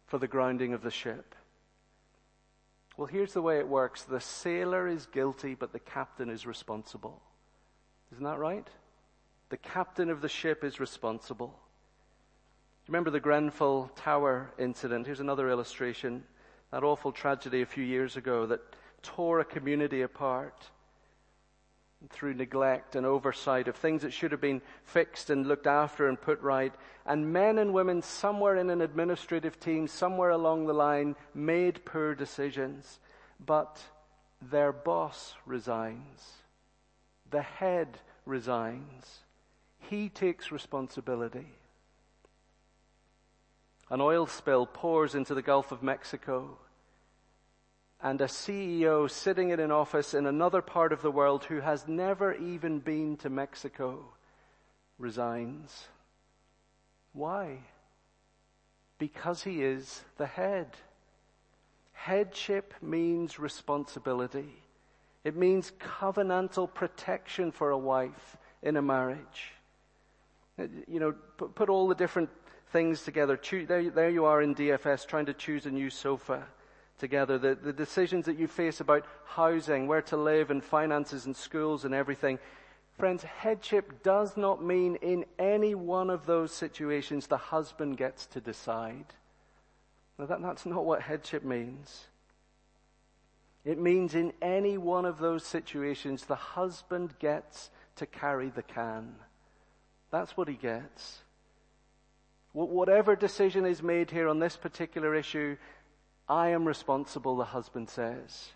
for 0.06 0.18
the 0.18 0.28
grounding 0.28 0.74
of 0.74 0.84
the 0.84 0.92
ship? 0.92 1.36
Well, 2.96 3.08
here's 3.08 3.34
the 3.34 3.42
way 3.42 3.58
it 3.58 3.68
works. 3.68 4.04
The 4.04 4.20
sailor 4.20 4.88
is 4.88 5.08
guilty, 5.08 5.56
but 5.56 5.74
the 5.74 5.80
captain 5.80 6.30
is 6.30 6.46
responsible. 6.46 7.22
Isn't 8.12 8.24
that 8.24 8.38
right? 8.38 8.68
The 9.50 9.58
captain 9.58 10.10
of 10.10 10.22
the 10.22 10.30
ship 10.30 10.64
is 10.64 10.80
responsible. 10.80 11.58
Remember 12.88 13.10
the 13.10 13.20
Grenfell 13.20 13.90
Tower 13.96 14.52
incident? 14.60 15.08
Here's 15.08 15.20
another 15.20 15.50
illustration. 15.50 16.24
That 16.72 16.84
awful 16.84 17.12
tragedy 17.12 17.62
a 17.62 17.66
few 17.66 17.84
years 17.84 18.18
ago 18.18 18.46
that 18.48 18.62
tore 19.02 19.40
a 19.40 19.46
community 19.46 20.02
apart 20.02 20.70
through 22.10 22.34
neglect 22.34 22.96
and 22.96 23.06
oversight 23.06 23.68
of 23.68 23.76
things 23.76 24.02
that 24.02 24.14
should 24.14 24.32
have 24.32 24.42
been 24.42 24.62
fixed 24.84 25.30
and 25.30 25.48
looked 25.48 25.68
after 25.68 26.08
and 26.08 26.20
put 26.20 26.42
right. 26.42 26.74
And 27.06 27.32
men 27.32 27.58
and 27.58 27.74
women 27.74 28.02
somewhere 28.02 28.58
in 28.58 28.70
an 28.70 28.82
administrative 28.82 29.60
team, 29.60 29.88
somewhere 29.88 30.30
along 30.30 30.68
the 30.68 30.74
line, 30.74 31.16
made 31.34 31.86
poor 31.86 32.16
decisions. 32.16 33.00
But 33.44 33.82
their 34.42 34.72
boss 34.72 35.36
resigns. 35.46 36.34
The 37.30 37.42
head 37.42 38.00
resigns. 38.26 39.20
He 39.80 40.10
takes 40.10 40.52
responsibility. 40.52 41.48
An 43.90 44.02
oil 44.02 44.28
spill 44.28 44.66
pours 44.66 45.14
into 45.14 45.34
the 45.34 45.42
Gulf 45.42 45.72
of 45.72 45.84
Mexico 45.84 46.58
and 48.04 48.20
a 48.20 48.26
CEO 48.26 49.10
sitting 49.10 49.52
in 49.52 49.62
an 49.62 49.72
office 49.72 50.14
in 50.14 50.26
another 50.26 50.62
part 50.62 50.92
of 50.92 51.02
the 51.02 51.10
world 51.10 51.46
who 51.46 51.62
has 51.62 51.88
never 51.88 52.34
even 52.34 52.80
been 52.80 53.16
to 53.16 53.30
Mexico 53.30 54.04
resigns. 55.00 55.86
Why? 57.14 57.60
Because 59.00 59.44
he 59.44 59.64
is 59.64 60.02
the 60.18 60.26
head. 60.26 60.68
Headship 61.94 62.74
means 62.82 63.40
responsibility. 63.40 64.62
It 65.24 65.38
means 65.38 65.72
covenantal 65.80 66.74
protection 66.74 67.54
for 67.54 67.70
a 67.70 67.78
wife 67.78 68.36
in 68.62 68.76
a 68.76 68.82
marriage. 68.82 69.54
Uh, 70.60 70.66
you 70.90 71.00
know, 71.00 71.14
put, 71.38 71.70
all 71.70 71.88
the 71.88 71.96
different 71.96 72.30
things 72.74 73.04
together. 73.04 73.40
There 73.66 74.10
you 74.10 74.26
are 74.26 74.42
in 74.42 74.56
DFS 74.56 75.08
trying 75.08 75.28
to 75.28 75.34
choose 75.34 75.66
a 75.66 75.72
new 75.72 75.90
sofa 75.90 76.44
together, 76.98 77.38
the, 77.38 77.56
the 77.56 77.74
decisions 77.74 78.26
that 78.26 78.38
you 78.38 78.48
face 78.48 78.80
about 78.80 79.06
housing, 79.26 79.88
where 79.88 80.02
to 80.04 80.18
live, 80.18 80.52
and 80.52 80.64
finances 80.64 81.26
and 81.26 81.36
schools 81.36 81.86
and 81.86 81.94
everything. 81.94 82.40
Friends, 82.98 83.24
headship 83.24 84.04
does 84.04 84.38
not 84.38 84.64
mean 84.64 84.96
in 84.98 85.26
any 85.40 85.74
one 85.74 86.10
of 86.10 86.26
those 86.26 86.52
situations 86.52 87.28
the 87.28 87.38
husband 87.38 87.98
gets 87.98 88.28
to 88.28 88.40
decide. 88.40 89.06
Now 90.20 90.26
that, 90.28 90.42
that's 90.42 90.66
not 90.66 90.86
what 90.86 91.02
headship 91.02 91.44
means. 91.44 92.06
It 93.66 93.80
means 93.80 94.14
in 94.14 94.34
any 94.42 94.78
one 94.78 95.06
of 95.06 95.20
those 95.20 95.44
situations 95.46 96.26
the 96.26 96.36
husband 96.36 97.18
gets 97.18 97.72
to 97.96 98.06
carry 98.06 98.50
the 98.50 98.62
can. 98.62 99.16
That's 100.12 100.38
what 100.38 100.48
he 100.48 100.56
gets. 100.56 101.20
Whatever 102.52 103.16
decision 103.16 103.66
is 103.66 103.82
made 103.82 104.12
here 104.12 104.28
on 104.28 104.38
this 104.38 104.56
particular 104.56 105.16
issue, 105.16 105.58
I 106.28 106.50
am 106.50 106.66
responsible, 106.66 107.36
the 107.36 107.46
husband 107.46 107.90
says. 107.90 108.50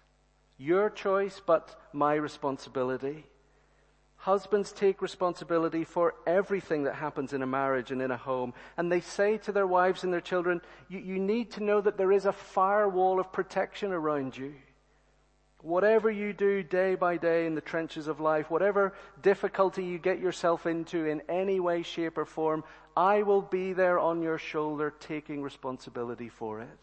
Your 0.58 0.90
choice, 0.90 1.42
but 1.46 1.80
my 1.94 2.16
responsibility. 2.16 3.26
Husbands 4.18 4.72
take 4.72 5.02
responsibility 5.02 5.84
for 5.84 6.16
everything 6.26 6.84
that 6.84 6.96
happens 6.96 7.34
in 7.34 7.44
a 7.44 7.48
marriage 7.48 7.92
and 7.92 8.02
in 8.02 8.10
a 8.10 8.18
home. 8.18 8.54
And 8.76 8.92
they 8.92 9.02
say 9.02 9.38
to 9.40 9.52
their 9.52 9.68
wives 9.68 10.04
and 10.04 10.12
their 10.12 10.22
children, 10.22 10.62
you, 10.90 11.00
you 11.00 11.20
need 11.20 11.52
to 11.52 11.64
know 11.64 11.80
that 11.82 11.98
there 11.98 12.12
is 12.12 12.26
a 12.26 12.34
firewall 12.34 13.20
of 13.20 13.32
protection 13.32 13.92
around 13.92 14.36
you. 14.36 14.56
Whatever 15.62 16.10
you 16.10 16.34
do 16.34 16.64
day 16.64 16.96
by 16.96 17.18
day 17.18 17.46
in 17.46 17.56
the 17.56 17.62
trenches 17.62 18.08
of 18.08 18.20
life, 18.20 18.50
whatever 18.50 18.94
difficulty 19.22 19.84
you 19.84 19.98
get 19.98 20.20
yourself 20.20 20.66
into 20.66 21.06
in 21.06 21.22
any 21.30 21.60
way, 21.60 21.84
shape, 21.84 22.18
or 22.18 22.26
form, 22.26 22.64
I 22.96 23.24
will 23.24 23.42
be 23.42 23.74
there 23.74 24.00
on 24.00 24.22
your 24.22 24.38
shoulder 24.38 24.94
taking 25.00 25.42
responsibility 25.42 26.30
for 26.30 26.62
it. 26.62 26.80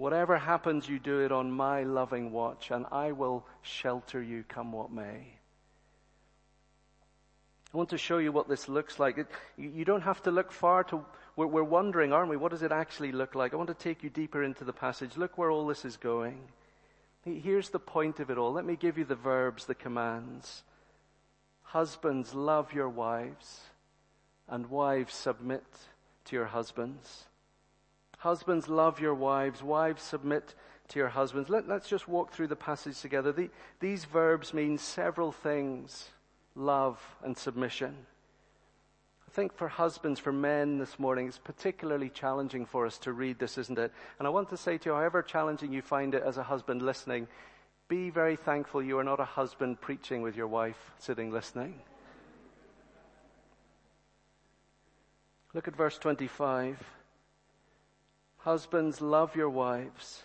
Whatever 0.00 0.38
happens, 0.38 0.88
you 0.88 0.98
do 0.98 1.20
it 1.20 1.30
on 1.30 1.52
my 1.52 1.82
loving 1.82 2.32
watch, 2.32 2.70
and 2.70 2.86
I 2.90 3.12
will 3.12 3.44
shelter 3.60 4.22
you 4.22 4.44
come 4.48 4.72
what 4.72 4.90
may. 4.90 5.34
I 7.74 7.76
want 7.76 7.90
to 7.90 7.98
show 7.98 8.16
you 8.16 8.32
what 8.32 8.48
this 8.48 8.66
looks 8.66 8.98
like. 8.98 9.18
It, 9.18 9.26
you 9.58 9.84
don't 9.84 10.00
have 10.00 10.22
to 10.22 10.30
look 10.30 10.52
far 10.52 10.84
to, 10.84 11.04
we're, 11.36 11.48
we're 11.48 11.62
wondering, 11.62 12.14
aren't 12.14 12.30
we? 12.30 12.38
What 12.38 12.50
does 12.50 12.62
it 12.62 12.72
actually 12.72 13.12
look 13.12 13.34
like? 13.34 13.52
I 13.52 13.56
want 13.56 13.68
to 13.68 13.74
take 13.74 14.02
you 14.02 14.08
deeper 14.08 14.42
into 14.42 14.64
the 14.64 14.72
passage. 14.72 15.18
Look 15.18 15.36
where 15.36 15.50
all 15.50 15.66
this 15.66 15.84
is 15.84 15.98
going. 15.98 16.40
Here's 17.26 17.68
the 17.68 17.78
point 17.78 18.20
of 18.20 18.30
it 18.30 18.38
all. 18.38 18.54
Let 18.54 18.64
me 18.64 18.76
give 18.76 18.96
you 18.96 19.04
the 19.04 19.14
verbs, 19.14 19.66
the 19.66 19.74
commands. 19.74 20.62
Husbands, 21.60 22.32
love 22.32 22.72
your 22.72 22.88
wives, 22.88 23.60
and 24.48 24.70
wives, 24.70 25.12
submit 25.12 25.66
to 26.24 26.36
your 26.36 26.46
husbands. 26.46 27.26
Husbands, 28.20 28.68
love 28.68 29.00
your 29.00 29.14
wives. 29.14 29.62
Wives, 29.62 30.02
submit 30.02 30.54
to 30.88 30.98
your 30.98 31.08
husbands. 31.08 31.48
Let, 31.48 31.70
us 31.70 31.88
just 31.88 32.06
walk 32.06 32.32
through 32.32 32.48
the 32.48 32.56
passage 32.56 33.00
together. 33.00 33.32
The, 33.32 33.48
these 33.80 34.04
verbs 34.04 34.52
mean 34.52 34.76
several 34.76 35.32
things 35.32 36.10
love 36.54 37.00
and 37.24 37.34
submission. 37.36 37.96
I 39.26 39.30
think 39.32 39.54
for 39.54 39.68
husbands, 39.68 40.20
for 40.20 40.32
men 40.32 40.76
this 40.76 40.98
morning, 40.98 41.28
it's 41.28 41.38
particularly 41.38 42.10
challenging 42.10 42.66
for 42.66 42.84
us 42.84 42.98
to 42.98 43.12
read 43.12 43.38
this, 43.38 43.56
isn't 43.56 43.78
it? 43.78 43.90
And 44.18 44.28
I 44.28 44.30
want 44.30 44.50
to 44.50 44.56
say 44.58 44.76
to 44.76 44.90
you, 44.90 44.94
however 44.94 45.22
challenging 45.22 45.72
you 45.72 45.80
find 45.80 46.14
it 46.14 46.22
as 46.22 46.36
a 46.36 46.42
husband 46.42 46.82
listening, 46.82 47.26
be 47.88 48.10
very 48.10 48.36
thankful 48.36 48.82
you 48.82 48.98
are 48.98 49.04
not 49.04 49.18
a 49.18 49.24
husband 49.24 49.80
preaching 49.80 50.20
with 50.20 50.36
your 50.36 50.46
wife 50.46 50.90
sitting 50.98 51.32
listening. 51.32 51.80
Look 55.54 55.68
at 55.68 55.74
verse 55.74 55.96
25. 55.96 56.99
Husbands, 58.40 59.00
love 59.00 59.36
your 59.36 59.50
wives 59.50 60.22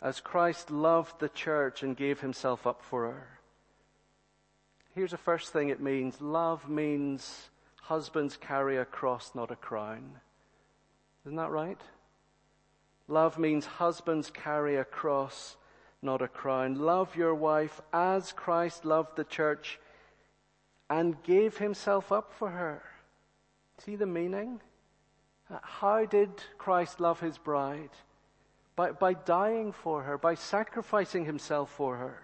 as 0.00 0.20
Christ 0.20 0.70
loved 0.70 1.18
the 1.18 1.28
church 1.28 1.82
and 1.82 1.96
gave 1.96 2.20
himself 2.20 2.66
up 2.66 2.82
for 2.82 3.06
her. 3.06 3.28
Here's 4.94 5.10
the 5.10 5.16
first 5.16 5.52
thing 5.52 5.68
it 5.68 5.80
means. 5.80 6.20
Love 6.20 6.68
means 6.68 7.50
husbands 7.82 8.36
carry 8.36 8.76
a 8.76 8.84
cross, 8.84 9.32
not 9.34 9.50
a 9.50 9.56
crown. 9.56 10.20
Isn't 11.24 11.36
that 11.36 11.50
right? 11.50 11.80
Love 13.08 13.38
means 13.38 13.66
husbands 13.66 14.30
carry 14.30 14.76
a 14.76 14.84
cross, 14.84 15.56
not 16.02 16.22
a 16.22 16.28
crown. 16.28 16.76
Love 16.76 17.16
your 17.16 17.34
wife 17.34 17.80
as 17.92 18.32
Christ 18.32 18.84
loved 18.84 19.16
the 19.16 19.24
church 19.24 19.80
and 20.88 21.22
gave 21.22 21.58
himself 21.58 22.12
up 22.12 22.32
for 22.32 22.50
her. 22.50 22.82
See 23.84 23.96
the 23.96 24.06
meaning? 24.06 24.60
How 25.62 26.04
did 26.04 26.30
Christ 26.58 27.00
love 27.00 27.20
his 27.20 27.38
bride? 27.38 27.90
By, 28.76 28.92
by 28.92 29.14
dying 29.14 29.72
for 29.72 30.02
her, 30.02 30.18
by 30.18 30.34
sacrificing 30.34 31.24
himself 31.24 31.70
for 31.70 31.96
her. 31.96 32.22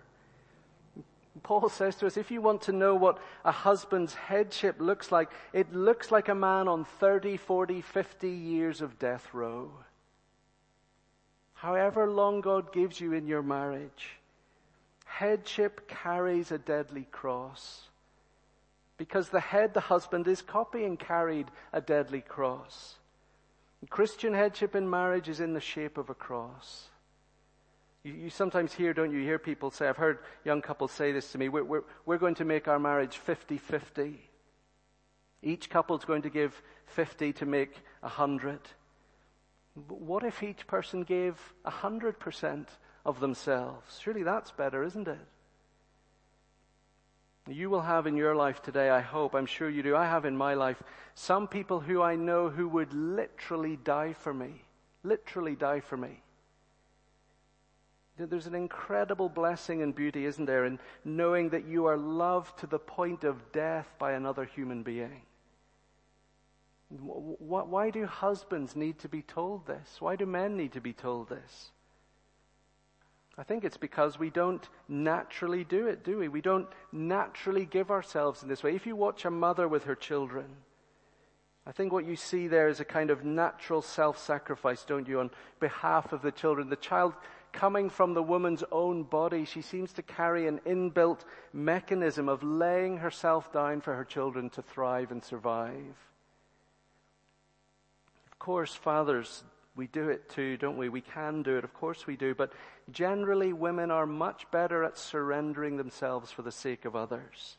Paul 1.42 1.68
says 1.68 1.96
to 1.96 2.06
us, 2.06 2.16
if 2.16 2.30
you 2.30 2.40
want 2.40 2.62
to 2.62 2.72
know 2.72 2.94
what 2.94 3.18
a 3.44 3.50
husband's 3.50 4.14
headship 4.14 4.80
looks 4.80 5.10
like, 5.10 5.30
it 5.52 5.74
looks 5.74 6.12
like 6.12 6.28
a 6.28 6.34
man 6.34 6.68
on 6.68 6.84
30, 6.84 7.36
40, 7.36 7.80
50 7.80 8.28
years 8.30 8.80
of 8.80 8.98
death 8.98 9.28
row. 9.32 9.70
However 11.54 12.10
long 12.10 12.40
God 12.40 12.72
gives 12.72 13.00
you 13.00 13.14
in 13.14 13.26
your 13.26 13.42
marriage, 13.42 14.18
headship 15.06 15.88
carries 15.88 16.52
a 16.52 16.58
deadly 16.58 17.06
cross. 17.10 17.88
Because 18.96 19.30
the 19.30 19.40
head, 19.40 19.74
the 19.74 19.80
husband, 19.80 20.28
is 20.28 20.40
copying 20.40 20.96
carried 20.96 21.48
a 21.72 21.80
deadly 21.80 22.20
cross. 22.20 22.96
Christian 23.86 24.34
headship 24.34 24.74
in 24.74 24.88
marriage 24.88 25.28
is 25.28 25.40
in 25.40 25.52
the 25.52 25.60
shape 25.60 25.98
of 25.98 26.10
a 26.10 26.14
cross. 26.14 26.88
You, 28.04 28.12
you, 28.12 28.30
sometimes 28.30 28.72
hear, 28.72 28.92
don't 28.92 29.10
you, 29.10 29.20
hear 29.20 29.38
people 29.38 29.70
say, 29.70 29.88
I've 29.88 29.96
heard 29.96 30.18
young 30.44 30.62
couples 30.62 30.92
say 30.92 31.12
this 31.12 31.32
to 31.32 31.38
me, 31.38 31.48
we're, 31.48 31.64
we're, 31.64 31.84
we're 32.04 32.18
going 32.18 32.34
to 32.36 32.44
make 32.44 32.68
our 32.68 32.78
marriage 32.78 33.18
50-50. 33.26 34.16
Each 35.42 35.68
couple's 35.68 36.04
going 36.04 36.22
to 36.22 36.30
give 36.30 36.62
50 36.86 37.32
to 37.34 37.46
make 37.46 37.76
100. 38.00 38.60
But 39.76 40.00
what 40.00 40.22
if 40.22 40.42
each 40.42 40.66
person 40.66 41.02
gave 41.02 41.40
100% 41.66 42.66
of 43.04 43.20
themselves? 43.20 43.98
Surely 44.00 44.22
that's 44.22 44.52
better, 44.52 44.84
isn't 44.84 45.08
it? 45.08 45.18
You 47.46 47.68
will 47.68 47.82
have 47.82 48.06
in 48.06 48.16
your 48.16 48.34
life 48.34 48.62
today, 48.62 48.88
I 48.88 49.00
hope, 49.00 49.34
I'm 49.34 49.46
sure 49.46 49.68
you 49.68 49.82
do, 49.82 49.94
I 49.94 50.06
have 50.06 50.24
in 50.24 50.36
my 50.36 50.54
life, 50.54 50.82
some 51.14 51.46
people 51.46 51.80
who 51.80 52.00
I 52.00 52.16
know 52.16 52.48
who 52.48 52.66
would 52.68 52.92
literally 52.94 53.76
die 53.76 54.14
for 54.14 54.32
me. 54.32 54.62
Literally 55.02 55.54
die 55.54 55.80
for 55.80 55.96
me. 55.98 56.22
There's 58.16 58.46
an 58.46 58.54
incredible 58.54 59.28
blessing 59.28 59.82
and 59.82 59.94
beauty, 59.94 60.24
isn't 60.24 60.46
there, 60.46 60.64
in 60.64 60.78
knowing 61.04 61.50
that 61.50 61.66
you 61.66 61.86
are 61.86 61.98
loved 61.98 62.58
to 62.60 62.66
the 62.66 62.78
point 62.78 63.24
of 63.24 63.52
death 63.52 63.92
by 63.98 64.12
another 64.12 64.44
human 64.44 64.82
being. 64.82 65.22
Why 66.88 67.90
do 67.90 68.06
husbands 68.06 68.76
need 68.76 69.00
to 69.00 69.08
be 69.08 69.20
told 69.20 69.66
this? 69.66 70.00
Why 70.00 70.16
do 70.16 70.26
men 70.26 70.56
need 70.56 70.72
to 70.72 70.80
be 70.80 70.92
told 70.92 71.28
this? 71.28 71.72
I 73.36 73.42
think 73.42 73.64
it's 73.64 73.76
because 73.76 74.18
we 74.18 74.30
don't 74.30 74.66
naturally 74.88 75.64
do 75.64 75.88
it, 75.88 76.04
do 76.04 76.18
we? 76.18 76.28
We 76.28 76.40
don't 76.40 76.68
naturally 76.92 77.66
give 77.66 77.90
ourselves 77.90 78.42
in 78.42 78.48
this 78.48 78.62
way. 78.62 78.76
If 78.76 78.86
you 78.86 78.94
watch 78.94 79.24
a 79.24 79.30
mother 79.30 79.66
with 79.66 79.84
her 79.84 79.96
children, 79.96 80.46
I 81.66 81.72
think 81.72 81.92
what 81.92 82.04
you 82.04 82.14
see 82.14 82.46
there 82.46 82.68
is 82.68 82.78
a 82.78 82.84
kind 82.84 83.10
of 83.10 83.24
natural 83.24 83.82
self-sacrifice, 83.82 84.84
don't 84.84 85.08
you, 85.08 85.18
on 85.20 85.30
behalf 85.58 86.12
of 86.12 86.22
the 86.22 86.30
children. 86.30 86.68
The 86.68 86.76
child 86.76 87.14
coming 87.52 87.88
from 87.88 88.14
the 88.14 88.22
woman's 88.22 88.62
own 88.70 89.02
body, 89.02 89.44
she 89.44 89.62
seems 89.62 89.92
to 89.94 90.02
carry 90.02 90.46
an 90.46 90.60
inbuilt 90.66 91.20
mechanism 91.52 92.28
of 92.28 92.42
laying 92.42 92.98
herself 92.98 93.52
down 93.52 93.80
for 93.80 93.94
her 93.94 94.04
children 94.04 94.50
to 94.50 94.62
thrive 94.62 95.10
and 95.10 95.24
survive. 95.24 95.96
Of 98.30 98.38
course, 98.38 98.74
fathers 98.74 99.42
we 99.76 99.88
do 99.88 100.08
it 100.08 100.28
too, 100.28 100.56
don't 100.56 100.76
we? 100.76 100.88
We 100.88 101.00
can 101.00 101.42
do 101.42 101.56
it, 101.56 101.64
of 101.64 101.74
course 101.74 102.06
we 102.06 102.16
do, 102.16 102.34
but 102.34 102.52
generally 102.90 103.52
women 103.52 103.90
are 103.90 104.06
much 104.06 104.48
better 104.50 104.84
at 104.84 104.98
surrendering 104.98 105.76
themselves 105.76 106.30
for 106.30 106.42
the 106.42 106.52
sake 106.52 106.84
of 106.84 106.94
others. 106.94 107.56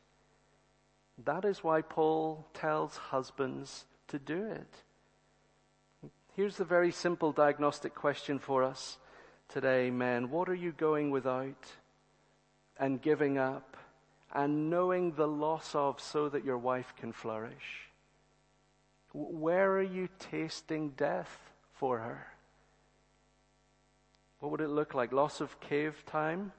That 1.23 1.45
is 1.45 1.63
why 1.63 1.82
Paul 1.82 2.45
tells 2.54 2.95
husbands 2.97 3.86
to 4.08 4.19
do 4.19 4.45
it. 4.45 6.10
Here's 6.36 6.58
the 6.58 6.65
very 6.65 6.91
simple 6.91 7.32
diagnostic 7.32 7.95
question 7.95 8.39
for 8.39 8.63
us 8.63 8.97
today, 9.49 9.89
men. 9.89 10.30
What 10.30 10.49
are 10.49 10.56
you 10.56 10.71
going 10.73 11.12
without 11.12 11.71
and 12.78 13.01
giving 13.01 13.38
up 13.38 13.78
and 14.34 14.69
knowing 14.69 15.13
the 15.13 15.28
loss 15.28 15.73
of 15.75 16.01
so 16.01 16.28
that 16.30 16.43
your 16.43 16.58
wife 16.58 16.93
can 16.97 17.13
flourish? 17.13 17.89
Where 19.13 19.78
are 19.78 19.82
you 19.82 20.10
tasting 20.19 20.89
death? 20.89 21.39
For 21.75 21.99
her. 21.99 22.27
What 24.39 24.51
would 24.51 24.61
it 24.61 24.69
look 24.69 24.93
like? 24.93 25.11
Loss 25.11 25.41
of 25.41 25.59
cave 25.59 26.03
time? 26.05 26.51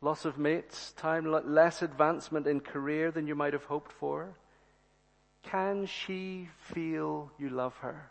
Loss 0.00 0.24
of 0.24 0.38
mates 0.38 0.92
time? 0.92 1.30
Less 1.30 1.82
advancement 1.82 2.46
in 2.46 2.60
career 2.60 3.10
than 3.10 3.26
you 3.26 3.34
might 3.34 3.52
have 3.52 3.64
hoped 3.64 3.92
for? 3.92 4.34
Can 5.42 5.86
she 5.86 6.48
feel 6.58 7.30
you 7.38 7.48
love 7.48 7.76
her? 7.78 8.10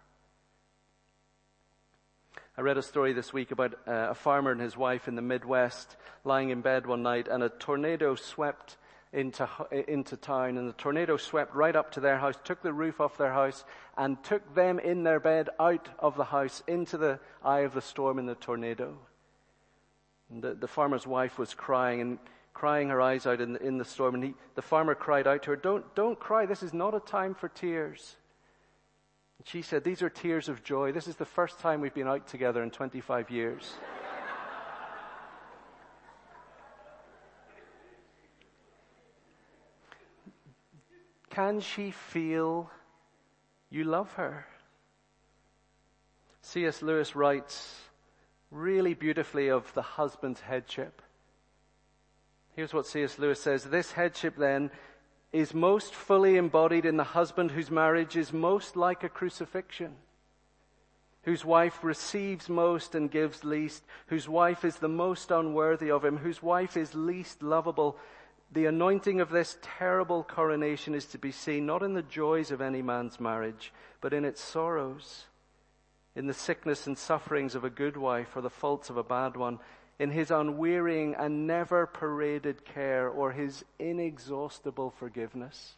I 2.58 2.62
read 2.62 2.78
a 2.78 2.84
story 2.84 3.14
this 3.14 3.32
week 3.32 3.52
about 3.52 3.74
uh, 3.88 4.10
a 4.10 4.14
farmer 4.14 4.52
and 4.52 4.60
his 4.60 4.76
wife 4.76 5.08
in 5.08 5.16
the 5.16 5.22
Midwest 5.22 5.96
lying 6.24 6.50
in 6.50 6.62
bed 6.62 6.86
one 6.86 7.02
night 7.02 7.28
and 7.28 7.42
a 7.42 7.50
tornado 7.50 8.16
swept 8.16 8.78
into, 9.14 9.48
into 9.88 10.16
town 10.16 10.58
and 10.58 10.70
the 10.70 10.74
tornado 10.74 11.18
swept 11.18 11.54
right 11.54 11.76
up 11.76 11.92
to 11.92 12.00
their 12.00 12.18
house, 12.18 12.36
took 12.44 12.62
the 12.62 12.72
roof 12.72 13.02
off 13.02 13.18
their 13.18 13.34
house 13.34 13.66
and 13.98 14.22
took 14.24 14.56
them 14.56 14.80
in 14.80 15.04
their 15.04 15.20
bed 15.20 15.50
out 15.60 15.90
of 16.00 16.16
the 16.16 16.24
house 16.24 16.64
into 16.68 16.98
the 16.98 17.20
eye 17.44 17.60
of 17.60 17.74
the 17.74 17.82
storm 17.82 18.20
in 18.20 18.26
the 18.26 18.36
tornado. 18.36 18.98
And 20.30 20.42
the, 20.42 20.54
the 20.54 20.68
farmer's 20.68 21.06
wife 21.06 21.38
was 21.38 21.54
crying 21.54 22.00
and 22.00 22.20
crying 22.54 22.90
her 22.90 23.02
eyes 23.02 23.26
out 23.26 23.42
in 23.42 23.54
the, 23.54 23.62
in 23.62 23.78
the 23.78 23.86
storm 23.86 24.16
and 24.16 24.24
he, 24.24 24.34
the 24.56 24.62
farmer 24.62 24.96
cried 24.96 25.28
out 25.28 25.44
to 25.44 25.52
her, 25.52 25.56
don't, 25.58 25.94
don't 25.94 26.20
cry. 26.20 26.46
This 26.46 26.64
is 26.64 26.74
not 26.74 26.96
a 26.96 27.00
time 27.00 27.36
for 27.36 27.50
tears. 27.50 28.16
And 29.40 29.48
she 29.48 29.62
said, 29.62 29.84
these 29.84 30.02
are 30.02 30.10
tears 30.10 30.48
of 30.48 30.64
joy. 30.64 30.94
This 30.94 31.08
is 31.08 31.16
the 31.18 31.26
first 31.26 31.60
time 31.60 31.82
we've 31.82 31.94
been 31.94 32.08
out 32.08 32.28
together 32.28 32.64
in 32.64 32.72
25 32.72 33.30
years. 33.30 33.74
Can 41.32 41.62
she 41.62 41.92
feel 41.92 42.70
you 43.70 43.86
love 43.86 44.12
her? 44.14 44.46
C.S. 46.42 46.82
Lewis 46.82 47.16
writes 47.16 47.80
really 48.52 48.94
beautifully 48.94 49.50
of 49.50 49.74
the 49.74 49.82
husband's 49.82 50.42
headship. 50.42 51.02
Here's 52.54 52.74
what 52.74 52.86
C.S. 52.86 53.18
Lewis 53.18 53.42
says. 53.42 53.64
This 53.64 53.94
headship 53.94 54.36
then 54.36 54.72
is 55.32 55.54
most 55.54 55.94
fully 55.94 56.36
embodied 56.36 56.86
in 56.86 56.98
the 56.98 57.04
husband 57.06 57.52
whose 57.52 57.72
marriage 57.72 58.18
is 58.18 58.34
most 58.34 58.76
like 58.76 59.06
a 59.06 59.10
crucifixion, 59.10 59.96
whose 61.24 61.46
wife 61.46 61.82
receives 61.82 62.50
most 62.50 62.94
and 62.94 63.10
gives 63.10 63.46
least, 63.46 63.84
whose 64.08 64.28
wife 64.28 64.66
is 64.66 64.76
the 64.76 64.90
most 64.90 65.32
unworthy 65.32 65.90
of 65.90 66.04
him, 66.04 66.18
whose 66.18 66.44
wife 66.44 66.76
is 66.76 66.94
least 66.94 67.42
lovable, 67.42 67.98
the 68.52 68.66
anointing 68.66 69.22
of 69.22 69.30
this 69.30 69.58
terrible 69.62 70.24
coronation 70.24 70.94
is 70.94 71.06
to 71.06 71.18
be 71.18 71.32
seen 71.32 71.66
not 71.66 71.84
in 71.84 71.94
the 71.94 72.02
joys 72.02 72.52
of 72.52 72.62
any 72.62 72.82
man's 72.82 73.20
marriage, 73.20 73.72
but 74.02 74.14
in 74.14 74.26
its 74.26 74.42
sorrows, 74.42 75.26
in 76.16 76.28
the 76.28 76.34
sickness 76.34 76.86
and 76.86 76.98
sufferings 76.98 77.56
of 77.56 77.64
a 77.64 77.70
good 77.70 77.96
wife 77.96 78.36
or 78.36 78.42
the 78.42 78.50
faults 78.50 78.90
of 78.90 78.98
a 78.98 79.04
bad 79.04 79.38
one, 79.38 79.60
in 80.00 80.12
his 80.12 80.32
unwearying 80.32 81.16
and 81.16 81.48
never 81.48 81.86
paraded 81.86 82.66
care 82.66 83.08
or 83.08 83.32
his 83.32 83.64
inexhaustible 83.80 84.90
forgiveness. 84.90 85.76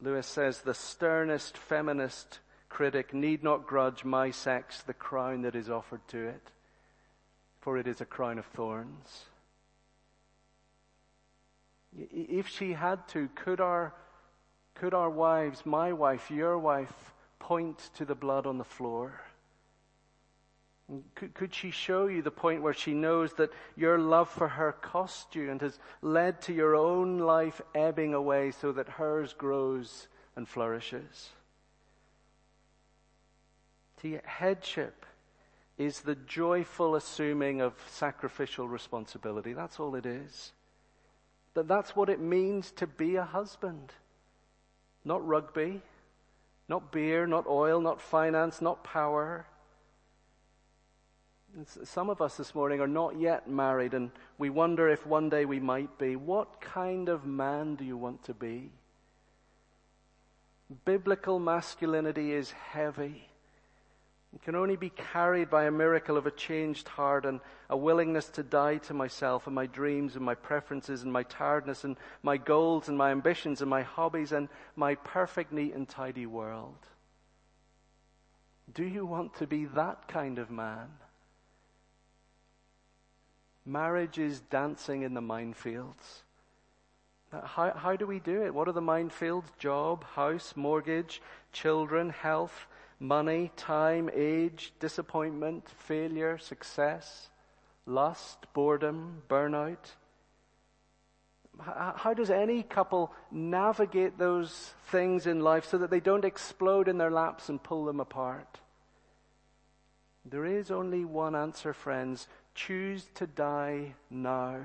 Lewis 0.00 0.26
says, 0.26 0.62
the 0.62 0.74
sternest 0.74 1.56
feminist 1.56 2.40
critic 2.68 3.12
need 3.14 3.44
not 3.44 3.66
grudge 3.66 4.04
my 4.04 4.30
sex 4.30 4.82
the 4.82 4.94
crown 4.94 5.42
that 5.42 5.54
is 5.54 5.70
offered 5.70 6.00
to 6.08 6.28
it, 6.28 6.50
for 7.60 7.78
it 7.78 7.86
is 7.86 8.00
a 8.00 8.04
crown 8.06 8.38
of 8.38 8.46
thorns. 8.46 9.26
If 11.96 12.48
she 12.48 12.72
had 12.72 13.06
to, 13.08 13.28
could 13.34 13.60
our, 13.60 13.94
could 14.74 14.94
our 14.94 15.10
wives, 15.10 15.64
my 15.64 15.92
wife, 15.92 16.30
your 16.30 16.58
wife, 16.58 17.14
point 17.38 17.90
to 17.94 18.04
the 18.04 18.14
blood 18.14 18.46
on 18.46 18.58
the 18.58 18.64
floor? 18.64 19.20
Could, 21.14 21.34
could 21.34 21.54
she 21.54 21.70
show 21.70 22.06
you 22.06 22.22
the 22.22 22.30
point 22.30 22.62
where 22.62 22.72
she 22.72 22.94
knows 22.94 23.34
that 23.34 23.52
your 23.76 23.98
love 23.98 24.30
for 24.30 24.48
her 24.48 24.72
cost 24.72 25.34
you 25.34 25.50
and 25.50 25.60
has 25.60 25.78
led 26.00 26.40
to 26.42 26.54
your 26.54 26.74
own 26.74 27.18
life 27.18 27.60
ebbing 27.74 28.14
away 28.14 28.52
so 28.52 28.72
that 28.72 28.88
hers 28.88 29.34
grows 29.34 30.08
and 30.34 30.48
flourishes? 30.48 31.30
See, 34.00 34.18
headship 34.24 35.04
is 35.76 36.00
the 36.00 36.14
joyful 36.14 36.94
assuming 36.94 37.60
of 37.60 37.74
sacrificial 37.88 38.66
responsibility. 38.66 39.52
That's 39.52 39.78
all 39.78 39.94
it 39.94 40.06
is. 40.06 40.52
That 41.54 41.68
that's 41.68 41.96
what 41.96 42.08
it 42.08 42.20
means 42.20 42.70
to 42.72 42.86
be 42.86 43.16
a 43.16 43.24
husband. 43.24 43.92
Not 45.04 45.26
rugby, 45.26 45.82
not 46.68 46.92
beer, 46.92 47.26
not 47.26 47.46
oil, 47.46 47.80
not 47.80 48.00
finance, 48.00 48.60
not 48.60 48.84
power. 48.84 49.46
Some 51.84 52.10
of 52.10 52.20
us 52.20 52.36
this 52.36 52.54
morning 52.54 52.80
are 52.80 52.86
not 52.86 53.18
yet 53.18 53.48
married 53.48 53.94
and 53.94 54.10
we 54.36 54.50
wonder 54.50 54.88
if 54.88 55.06
one 55.06 55.28
day 55.28 55.44
we 55.44 55.60
might 55.60 55.98
be. 55.98 56.14
What 56.14 56.60
kind 56.60 57.08
of 57.08 57.24
man 57.24 57.74
do 57.74 57.84
you 57.84 57.96
want 57.96 58.22
to 58.24 58.34
be? 58.34 58.70
Biblical 60.84 61.38
masculinity 61.38 62.32
is 62.32 62.50
heavy. 62.50 63.27
It 64.34 64.42
can 64.42 64.54
only 64.54 64.76
be 64.76 64.90
carried 64.90 65.48
by 65.48 65.64
a 65.64 65.70
miracle 65.70 66.16
of 66.16 66.26
a 66.26 66.30
changed 66.30 66.86
heart 66.88 67.24
and 67.24 67.40
a 67.70 67.76
willingness 67.76 68.28
to 68.30 68.42
die 68.42 68.76
to 68.78 68.94
myself 68.94 69.46
and 69.46 69.54
my 69.54 69.66
dreams 69.66 70.16
and 70.16 70.24
my 70.24 70.34
preferences 70.34 71.02
and 71.02 71.12
my 71.12 71.22
tiredness 71.22 71.84
and 71.84 71.96
my 72.22 72.36
goals 72.36 72.88
and 72.88 72.98
my 72.98 73.10
ambitions 73.10 73.62
and 73.62 73.70
my 73.70 73.82
hobbies 73.82 74.32
and 74.32 74.48
my 74.76 74.94
perfect, 74.96 75.52
neat 75.52 75.74
and 75.74 75.88
tidy 75.88 76.26
world. 76.26 76.76
Do 78.74 78.84
you 78.84 79.06
want 79.06 79.34
to 79.36 79.46
be 79.46 79.64
that 79.64 80.08
kind 80.08 80.38
of 80.38 80.50
man? 80.50 80.88
Marriage 83.64 84.18
is 84.18 84.40
dancing 84.40 85.02
in 85.02 85.14
the 85.14 85.22
minefields. 85.22 86.22
How, 87.30 87.72
how 87.76 87.96
do 87.96 88.06
we 88.06 88.18
do 88.18 88.42
it? 88.42 88.54
What 88.54 88.68
are 88.68 88.72
the 88.72 88.80
minefields? 88.80 89.44
Job, 89.58 90.04
house, 90.04 90.54
mortgage, 90.56 91.20
children, 91.52 92.10
health, 92.10 92.66
money, 93.00 93.50
time, 93.56 94.10
age, 94.12 94.72
disappointment, 94.80 95.68
failure, 95.68 96.38
success, 96.38 97.28
lust, 97.86 98.38
boredom, 98.52 99.22
burnout. 99.28 99.94
How 101.60 102.14
does 102.14 102.30
any 102.30 102.62
couple 102.62 103.12
navigate 103.32 104.16
those 104.16 104.74
things 104.90 105.26
in 105.26 105.40
life 105.40 105.64
so 105.64 105.78
that 105.78 105.90
they 105.90 106.00
don't 106.00 106.24
explode 106.24 106.86
in 106.86 106.98
their 106.98 107.10
laps 107.10 107.48
and 107.48 107.60
pull 107.60 107.84
them 107.84 107.98
apart? 107.98 108.60
There 110.24 110.44
is 110.44 110.70
only 110.70 111.04
one 111.04 111.34
answer, 111.34 111.72
friends. 111.72 112.28
Choose 112.54 113.08
to 113.14 113.26
die 113.26 113.94
now. 114.10 114.60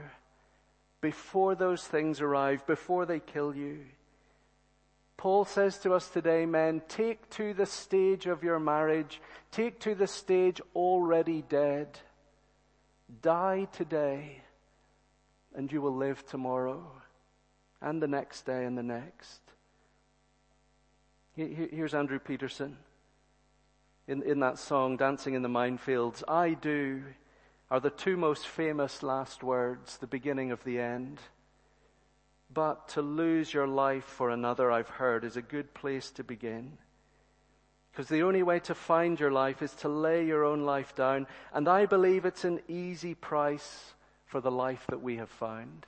Before 1.01 1.55
those 1.55 1.83
things 1.83 2.21
arrive, 2.21 2.65
before 2.67 3.05
they 3.05 3.19
kill 3.19 3.55
you. 3.55 3.85
Paul 5.23 5.45
says 5.45 5.77
to 5.77 5.93
us 5.93 6.09
today, 6.09 6.45
men, 6.45 6.81
take 6.89 7.29
to 7.29 7.53
the 7.53 7.65
stage 7.65 8.25
of 8.25 8.43
your 8.43 8.59
marriage, 8.59 9.21
take 9.51 9.79
to 9.79 9.95
the 9.95 10.05
stage 10.05 10.59
already 10.75 11.41
dead. 11.43 11.97
Die 13.21 13.65
today, 13.71 14.41
and 15.55 15.71
you 15.71 15.81
will 15.81 15.95
live 15.95 16.25
tomorrow, 16.25 16.91
and 17.79 18.03
the 18.03 18.07
next 18.09 18.45
day, 18.45 18.65
and 18.65 18.77
the 18.77 18.83
next. 18.83 19.39
Here's 21.37 21.93
Andrew 21.93 22.19
Peterson 22.19 22.75
in, 24.09 24.23
in 24.23 24.41
that 24.41 24.59
song, 24.59 24.97
Dancing 24.97 25.35
in 25.35 25.41
the 25.41 25.47
Minefields. 25.47 26.21
I 26.27 26.53
do 26.53 27.01
are 27.71 27.79
the 27.79 27.91
two 27.91 28.17
most 28.17 28.45
famous 28.45 29.01
last 29.01 29.41
words, 29.41 29.95
the 29.95 30.05
beginning 30.05 30.51
of 30.51 30.61
the 30.65 30.81
end. 30.81 31.19
But 32.53 32.89
to 32.89 33.01
lose 33.01 33.53
your 33.53 33.67
life 33.67 34.03
for 34.03 34.29
another, 34.29 34.71
I've 34.71 34.89
heard, 34.89 35.23
is 35.23 35.37
a 35.37 35.41
good 35.41 35.73
place 35.73 36.11
to 36.11 36.23
begin. 36.23 36.77
Because 37.91 38.07
the 38.07 38.23
only 38.23 38.43
way 38.43 38.59
to 38.61 38.75
find 38.75 39.19
your 39.19 39.31
life 39.31 39.61
is 39.61 39.73
to 39.75 39.89
lay 39.89 40.25
your 40.25 40.43
own 40.43 40.63
life 40.63 40.95
down. 40.95 41.27
And 41.53 41.67
I 41.67 41.85
believe 41.85 42.25
it's 42.25 42.43
an 42.43 42.59
easy 42.67 43.15
price 43.15 43.93
for 44.25 44.41
the 44.41 44.51
life 44.51 44.85
that 44.89 45.01
we 45.01 45.17
have 45.17 45.29
found. 45.29 45.85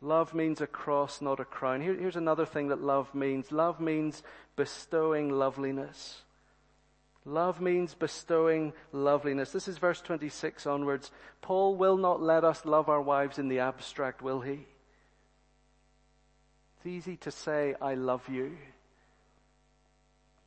Love 0.00 0.34
means 0.34 0.60
a 0.60 0.66
cross, 0.66 1.20
not 1.20 1.40
a 1.40 1.44
crown. 1.44 1.80
Here, 1.80 1.94
here's 1.94 2.16
another 2.16 2.46
thing 2.46 2.68
that 2.68 2.82
love 2.82 3.14
means. 3.14 3.52
Love 3.52 3.80
means 3.80 4.22
bestowing 4.56 5.30
loveliness. 5.30 6.22
Love 7.24 7.60
means 7.60 7.94
bestowing 7.94 8.72
loveliness. 8.92 9.52
This 9.52 9.68
is 9.68 9.78
verse 9.78 10.00
26 10.00 10.66
onwards. 10.66 11.10
Paul 11.42 11.76
will 11.76 11.96
not 11.96 12.22
let 12.22 12.44
us 12.44 12.64
love 12.64 12.88
our 12.88 13.02
wives 13.02 13.38
in 13.38 13.48
the 13.48 13.58
abstract, 13.58 14.22
will 14.22 14.40
he? 14.40 14.66
It's 16.76 16.86
easy 16.86 17.16
to 17.18 17.30
say, 17.30 17.74
I 17.80 17.94
love 17.94 18.26
you. 18.28 18.56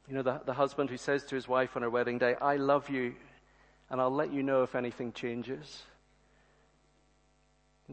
You 0.07 0.15
know, 0.15 0.23
the, 0.23 0.41
the 0.45 0.53
husband 0.53 0.89
who 0.89 0.97
says 0.97 1.23
to 1.25 1.35
his 1.35 1.47
wife 1.47 1.75
on 1.75 1.83
her 1.83 1.89
wedding 1.89 2.17
day, 2.17 2.35
I 2.41 2.55
love 2.55 2.89
you, 2.89 3.13
and 3.89 4.01
I'll 4.01 4.13
let 4.13 4.33
you 4.33 4.41
know 4.41 4.63
if 4.63 4.73
anything 4.73 5.13
changes. 5.13 5.83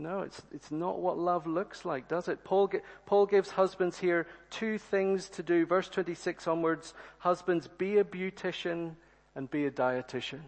No, 0.00 0.20
it's, 0.20 0.40
it's 0.50 0.70
not 0.70 0.98
what 0.98 1.18
love 1.18 1.46
looks 1.46 1.84
like, 1.84 2.08
does 2.08 2.28
it? 2.28 2.42
Paul, 2.42 2.72
Paul 3.04 3.26
gives 3.26 3.50
husbands 3.50 3.98
here 3.98 4.26
two 4.48 4.78
things 4.78 5.28
to 5.30 5.42
do. 5.42 5.66
Verse 5.66 5.90
26 5.90 6.46
onwards, 6.46 6.94
husbands, 7.18 7.68
be 7.68 7.98
a 7.98 8.04
beautician 8.04 8.94
and 9.34 9.50
be 9.50 9.66
a 9.66 9.70
dietitian. 9.70 10.40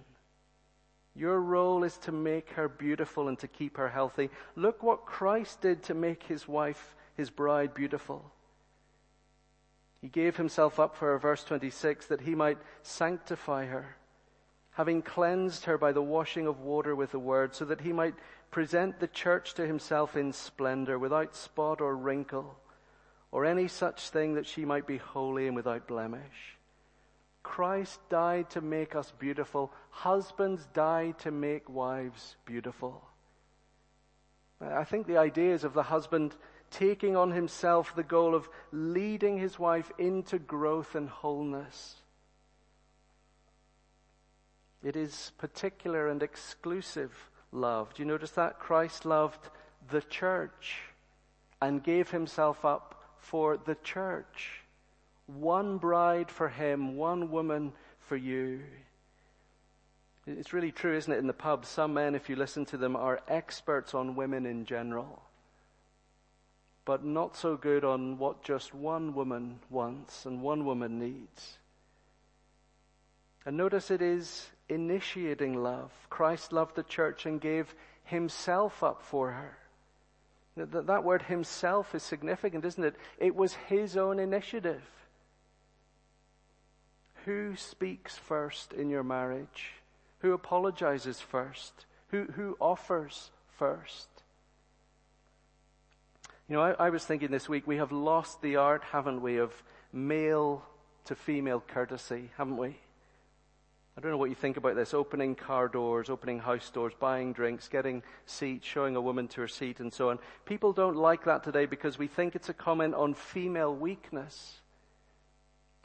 Your 1.15 1.38
role 1.38 1.85
is 1.85 1.99
to 1.99 2.12
make 2.12 2.51
her 2.53 2.67
beautiful 2.67 3.29
and 3.29 3.38
to 3.41 3.47
keep 3.47 3.77
her 3.77 3.91
healthy. 3.91 4.31
Look 4.57 4.83
what 4.83 5.05
Christ 5.05 5.61
did 5.61 5.83
to 5.85 5.95
make 5.95 6.23
his 6.23 6.49
wife, 6.49 6.97
his 7.15 7.29
bride, 7.29 7.75
beautiful. 7.75 8.33
He 10.01 10.09
gave 10.09 10.38
himself 10.38 10.81
up 10.81 10.97
for 10.97 11.09
her, 11.09 11.19
verse 11.19 11.45
26, 11.45 12.07
that 12.07 12.23
he 12.23 12.35
might 12.35 12.57
sanctify 12.83 13.67
her, 13.67 13.97
having 14.71 15.03
cleansed 15.03 15.67
her 15.67 15.77
by 15.77 15.93
the 15.93 16.01
washing 16.01 16.47
of 16.47 16.61
water 16.61 16.97
with 16.97 17.12
the 17.12 17.19
word, 17.19 17.55
so 17.55 17.67
that 17.67 17.83
he 17.83 17.93
might 17.93 18.15
present 18.53 19.01
the 19.01 19.09
church 19.09 19.55
to 19.55 19.67
himself 19.67 20.17
in 20.17 20.33
splendor, 20.33 20.99
without 20.99 21.35
spot 21.35 21.81
or 21.81 21.97
wrinkle, 21.97 22.57
or 23.33 23.45
any 23.45 23.67
such 23.67 24.11
thing 24.11 24.35
that 24.35 24.47
she 24.47 24.65
might 24.65 24.87
be 24.87 24.99
holy 24.99 25.49
and 25.49 25.57
without 25.57 25.88
blemish. 25.88 26.59
Christ 27.43 27.99
died 28.09 28.51
to 28.51 28.61
make 28.61 28.95
us 28.95 29.12
beautiful. 29.19 29.73
Husbands 29.91 30.69
died 30.75 31.19
to 31.21 31.33
make 31.33 31.69
wives 31.69 32.37
beautiful. 32.45 33.03
I 34.61 34.85
think 34.85 35.07
the 35.07 35.17
idea 35.17 35.55
is 35.55 35.65
of 35.65 35.75
the 35.75 35.83
husband 35.83 36.37
taking 36.71 37.17
on 37.17 37.33
himself 37.33 37.97
the 37.97 38.05
goal 38.05 38.35
of 38.35 38.49
leading 38.71 39.38
his 39.38 39.59
wife 39.59 39.91
into 39.99 40.38
growth 40.38 40.95
and 40.95 41.09
wholeness. 41.09 41.97
It 44.85 44.95
is 44.95 45.33
particular 45.38 46.07
and 46.09 46.23
exclusive 46.23 47.31
love. 47.53 47.95
Do 47.95 48.03
you 48.03 48.09
notice 48.09 48.33
that? 48.33 48.59
Christ 48.59 49.05
loved 49.05 49.49
the 49.91 50.01
church 50.01 50.81
and 51.61 51.83
gave 51.83 52.11
himself 52.11 52.65
up 52.65 53.05
for 53.19 53.57
the 53.57 53.77
church. 53.77 54.62
One 55.27 55.79
bride 55.79 56.31
for 56.31 56.49
him, 56.49 56.97
one 56.97 57.31
woman 57.31 57.73
for 58.01 58.17
you. 58.17 58.61
It's 60.27 60.53
really 60.53 60.73
true, 60.73 60.97
isn't 60.97 61.12
it? 61.12 61.19
In 61.19 61.27
the 61.27 61.33
pub, 61.33 61.65
some 61.65 61.95
men, 61.95 62.15
if 62.15 62.29
you 62.29 62.37
listen 62.37 62.65
to 62.67 62.77
them, 62.77 62.97
are 62.97 63.21
experts 63.29 63.95
on 63.95 64.15
women 64.15 64.47
in 64.47 64.65
general, 64.65 65.23
but 66.85 67.05
not 67.05 67.37
so 67.37 67.57
good 67.57 67.85
on 67.85 68.19
what 68.19 68.43
just 68.43 68.75
one 68.75 69.15
woman 69.15 69.61
wants 69.69 70.25
and 70.27 70.41
one 70.41 70.65
woman 70.65 70.99
needs. 70.99 71.59
And 73.45 73.57
notice 73.57 73.91
it 73.91 74.01
is 74.01 74.47
initiating 74.73 75.63
love. 75.63 75.91
Christ 76.11 76.53
loved 76.53 76.77
the 76.77 76.83
church 76.83 77.27
and 77.27 77.41
gave 77.41 77.75
himself 78.05 78.83
up 78.83 79.03
for 79.03 79.33
her. 79.33 79.59
That, 80.57 80.87
that 80.87 81.05
word 81.05 81.23
himself 81.23 81.95
is 81.95 82.03
significant, 82.03 82.65
isn't 82.65 82.85
it? 82.85 82.97
It 83.19 83.35
was 83.35 83.55
his 83.55 83.97
own 83.97 84.19
initiative. 84.19 84.83
Who 87.25 87.57
speaks 87.57 88.17
first 88.17 88.73
in 88.73 88.91
your 88.91 89.03
marriage? 89.03 89.73
Who 90.21 90.33
apologizes 90.33 91.21
first? 91.21 91.87
Who, 92.09 92.25
who 92.35 92.57
offers 92.61 93.31
first? 93.57 94.09
You 96.49 96.57
know, 96.57 96.63
I, 96.63 96.87
I 96.87 96.91
was 96.91 97.05
thinking 97.05 97.31
this 97.31 97.49
week, 97.49 97.67
we 97.67 97.77
have 97.77 97.93
lost 97.93 98.43
the 98.43 98.57
art, 98.57 98.83
haven't 98.91 99.23
we, 99.23 99.39
of 99.39 99.53
male 99.93 100.65
to 101.07 101.15
female 101.15 101.63
courtesy, 101.67 102.31
haven't 102.37 102.57
we? 102.57 102.77
I 103.97 104.01
don't 104.01 104.11
know 104.11 104.17
what 104.17 104.31
you 104.31 104.35
think 104.35 104.57
about 104.57 104.75
this. 104.75 104.95
Opening 104.95 105.35
car 105.35 105.69
doors, 105.69 106.09
opening 106.09 106.39
house 106.39 106.71
doors, 106.71 106.95
buying 106.99 107.35
drinks, 107.35 107.69
getting 107.69 108.03
seats, 108.25 108.67
showing 108.67 108.97
a 108.97 109.01
woman 109.01 109.29
to 109.29 109.43
her 109.43 109.49
seat 109.49 109.81
and 109.81 109.93
so 109.93 110.09
on. 110.09 110.19
People 110.47 110.73
don't 110.73 110.97
like 110.97 111.25
that 111.25 111.45
today 111.45 111.67
because 111.67 111.99
we 111.99 112.07
think 112.07 112.35
it's 112.35 112.49
a 112.49 112.55
comment 112.55 112.95
on 112.95 113.13
female 113.13 113.75
weakness. 113.75 114.61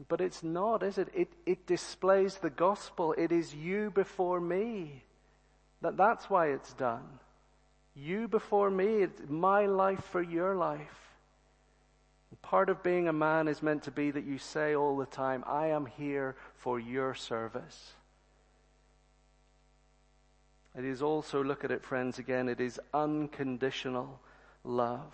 But 0.07 0.21
it's 0.21 0.41
not, 0.41 0.83
is 0.83 0.97
it? 0.97 1.09
It, 1.13 1.33
it 1.45 1.65
displays 1.67 2.37
the 2.37 2.49
gospel. 2.49 3.13
It 3.17 3.31
is 3.31 3.53
you 3.53 3.91
before 3.91 4.39
me. 4.39 5.03
That, 5.81 5.97
that's 5.97 6.29
why 6.29 6.47
it's 6.51 6.73
done. 6.73 7.19
You 7.93 8.29
before 8.29 8.69
me. 8.69 9.03
It's 9.03 9.21
my 9.27 9.65
life 9.65 10.03
for 10.11 10.21
your 10.21 10.55
life. 10.55 11.07
Part 12.41 12.69
of 12.69 12.83
being 12.83 13.09
a 13.09 13.13
man 13.13 13.49
is 13.49 13.63
meant 13.63 13.83
to 13.83 13.91
be 13.91 14.11
that 14.11 14.23
you 14.23 14.37
say 14.37 14.75
all 14.75 14.95
the 14.95 15.05
time, 15.05 15.43
I 15.45 15.67
am 15.67 15.85
here 15.85 16.35
for 16.55 16.79
your 16.79 17.13
service. 17.13 17.93
It 20.77 20.85
is 20.85 21.01
also, 21.01 21.43
look 21.43 21.63
at 21.63 21.71
it, 21.71 21.83
friends, 21.83 22.19
again, 22.19 22.47
it 22.47 22.61
is 22.61 22.79
unconditional 22.93 24.19
love. 24.63 25.13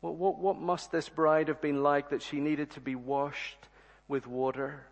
What, 0.00 0.14
what, 0.14 0.38
what 0.38 0.58
must 0.58 0.90
this 0.90 1.10
bride 1.10 1.48
have 1.48 1.60
been 1.60 1.82
like 1.82 2.08
that 2.08 2.22
she 2.22 2.40
needed 2.40 2.70
to 2.70 2.80
be 2.80 2.94
washed 2.94 3.68
with 4.08 4.26
water? 4.26 4.86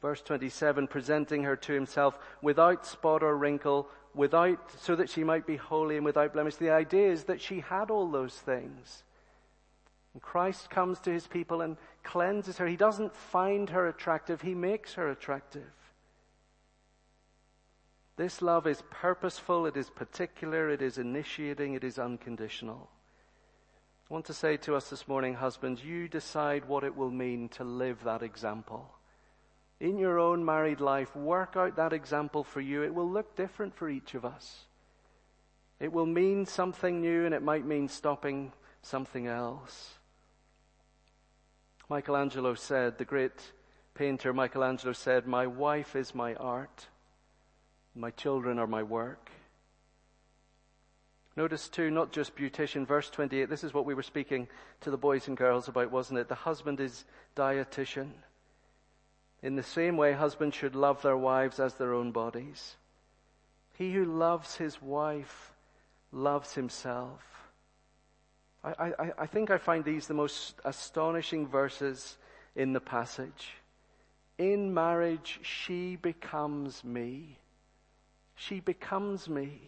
Verse 0.00 0.20
27, 0.22 0.86
presenting 0.86 1.42
her 1.42 1.56
to 1.56 1.72
himself 1.72 2.16
without 2.40 2.86
spot 2.86 3.24
or 3.24 3.36
wrinkle, 3.36 3.88
without, 4.14 4.70
so 4.80 4.94
that 4.94 5.10
she 5.10 5.24
might 5.24 5.44
be 5.44 5.56
holy 5.56 5.96
and 5.96 6.04
without 6.04 6.32
blemish. 6.32 6.54
The 6.54 6.70
idea 6.70 7.10
is 7.10 7.24
that 7.24 7.40
she 7.40 7.60
had 7.60 7.90
all 7.90 8.08
those 8.08 8.34
things. 8.34 9.02
And 10.12 10.22
Christ 10.22 10.70
comes 10.70 11.00
to 11.00 11.12
his 11.12 11.26
people 11.26 11.62
and 11.62 11.76
cleanses 12.04 12.58
her. 12.58 12.68
He 12.68 12.76
doesn't 12.76 13.14
find 13.14 13.70
her 13.70 13.88
attractive, 13.88 14.42
he 14.42 14.54
makes 14.54 14.94
her 14.94 15.10
attractive. 15.10 15.66
This 18.18 18.42
love 18.42 18.66
is 18.66 18.82
purposeful, 18.90 19.66
it 19.66 19.76
is 19.76 19.90
particular, 19.90 20.68
it 20.70 20.82
is 20.82 20.98
initiating, 20.98 21.74
it 21.74 21.84
is 21.84 22.00
unconditional. 22.00 22.90
I 24.10 24.12
want 24.12 24.24
to 24.24 24.34
say 24.34 24.56
to 24.56 24.74
us 24.74 24.90
this 24.90 25.06
morning, 25.06 25.34
husbands, 25.34 25.84
you 25.84 26.08
decide 26.08 26.64
what 26.64 26.82
it 26.82 26.96
will 26.96 27.12
mean 27.12 27.48
to 27.50 27.62
live 27.62 28.02
that 28.02 28.24
example. 28.24 28.92
In 29.78 29.98
your 29.98 30.18
own 30.18 30.44
married 30.44 30.80
life, 30.80 31.14
work 31.14 31.54
out 31.54 31.76
that 31.76 31.92
example 31.92 32.42
for 32.42 32.60
you. 32.60 32.82
It 32.82 32.92
will 32.92 33.08
look 33.08 33.36
different 33.36 33.76
for 33.76 33.88
each 33.88 34.16
of 34.16 34.24
us. 34.24 34.64
It 35.78 35.92
will 35.92 36.04
mean 36.04 36.44
something 36.44 37.00
new 37.00 37.24
and 37.24 37.32
it 37.32 37.42
might 37.42 37.64
mean 37.64 37.86
stopping 37.86 38.52
something 38.82 39.28
else. 39.28 39.94
Michelangelo 41.88 42.54
said, 42.54 42.98
the 42.98 43.04
great 43.04 43.52
painter 43.94 44.32
Michelangelo 44.32 44.92
said, 44.92 45.28
My 45.28 45.46
wife 45.46 45.94
is 45.94 46.16
my 46.16 46.34
art. 46.34 46.88
My 47.98 48.12
children 48.12 48.60
are 48.60 48.66
my 48.68 48.84
work. 48.84 49.28
Notice 51.36 51.68
too, 51.68 51.90
not 51.90 52.12
just 52.12 52.36
beautician, 52.36 52.86
verse 52.86 53.10
28, 53.10 53.50
this 53.50 53.64
is 53.64 53.74
what 53.74 53.84
we 53.84 53.94
were 53.94 54.04
speaking 54.04 54.46
to 54.82 54.90
the 54.92 54.96
boys 54.96 55.26
and 55.26 55.36
girls 55.36 55.66
about, 55.66 55.90
wasn't 55.90 56.20
it? 56.20 56.28
The 56.28 56.36
husband 56.36 56.78
is 56.78 57.04
dietitian. 57.34 58.10
In 59.42 59.56
the 59.56 59.64
same 59.64 59.96
way, 59.96 60.12
husbands 60.12 60.54
should 60.54 60.76
love 60.76 61.02
their 61.02 61.16
wives 61.16 61.58
as 61.58 61.74
their 61.74 61.92
own 61.92 62.12
bodies. 62.12 62.76
He 63.74 63.92
who 63.92 64.04
loves 64.04 64.54
his 64.54 64.80
wife 64.80 65.52
loves 66.12 66.54
himself. 66.54 67.50
I, 68.62 68.92
I, 68.98 69.12
I 69.18 69.26
think 69.26 69.50
I 69.50 69.58
find 69.58 69.84
these 69.84 70.06
the 70.06 70.14
most 70.14 70.54
astonishing 70.64 71.48
verses 71.48 72.16
in 72.54 72.72
the 72.72 72.80
passage. 72.80 73.54
In 74.38 74.72
marriage, 74.72 75.40
she 75.42 75.96
becomes 75.96 76.84
me 76.84 77.38
she 78.38 78.60
becomes 78.60 79.28
me. 79.28 79.60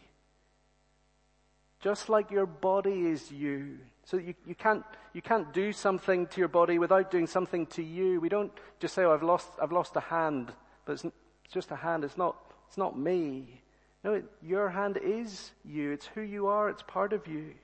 Just 1.80 2.08
like 2.08 2.30
your 2.30 2.46
body 2.46 3.06
is 3.06 3.32
you. 3.32 3.78
So 4.04 4.16
you, 4.16 4.34
you 4.46 4.54
can't, 4.54 4.84
you 5.12 5.20
can't 5.20 5.52
do 5.52 5.72
something 5.72 6.28
to 6.28 6.38
your 6.38 6.48
body 6.48 6.78
without 6.78 7.10
doing 7.10 7.26
something 7.26 7.66
to 7.66 7.82
you. 7.82 8.20
We 8.20 8.28
don't 8.28 8.52
just 8.78 8.94
say, 8.94 9.02
oh, 9.02 9.12
I've 9.12 9.24
lost, 9.24 9.48
I've 9.60 9.72
lost 9.72 9.96
a 9.96 10.00
hand, 10.00 10.52
but 10.84 10.92
it's, 10.92 11.04
it's 11.04 11.52
just 11.52 11.72
a 11.72 11.76
hand. 11.76 12.04
It's 12.04 12.16
not, 12.16 12.36
it's 12.68 12.78
not 12.78 12.96
me. 12.96 13.60
No, 14.04 14.14
it, 14.14 14.24
your 14.40 14.68
hand 14.68 14.98
is 15.02 15.50
you. 15.64 15.90
It's 15.90 16.06
who 16.06 16.20
you 16.20 16.46
are. 16.46 16.68
It's 16.68 16.82
part 16.82 17.12
of 17.12 17.26
you. 17.26 17.54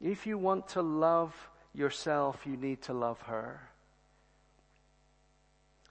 If 0.00 0.26
you 0.26 0.36
want 0.36 0.68
to 0.70 0.82
love 0.82 1.32
yourself, 1.74 2.40
you 2.44 2.56
need 2.56 2.82
to 2.82 2.92
love 2.92 3.20
her. 3.22 3.60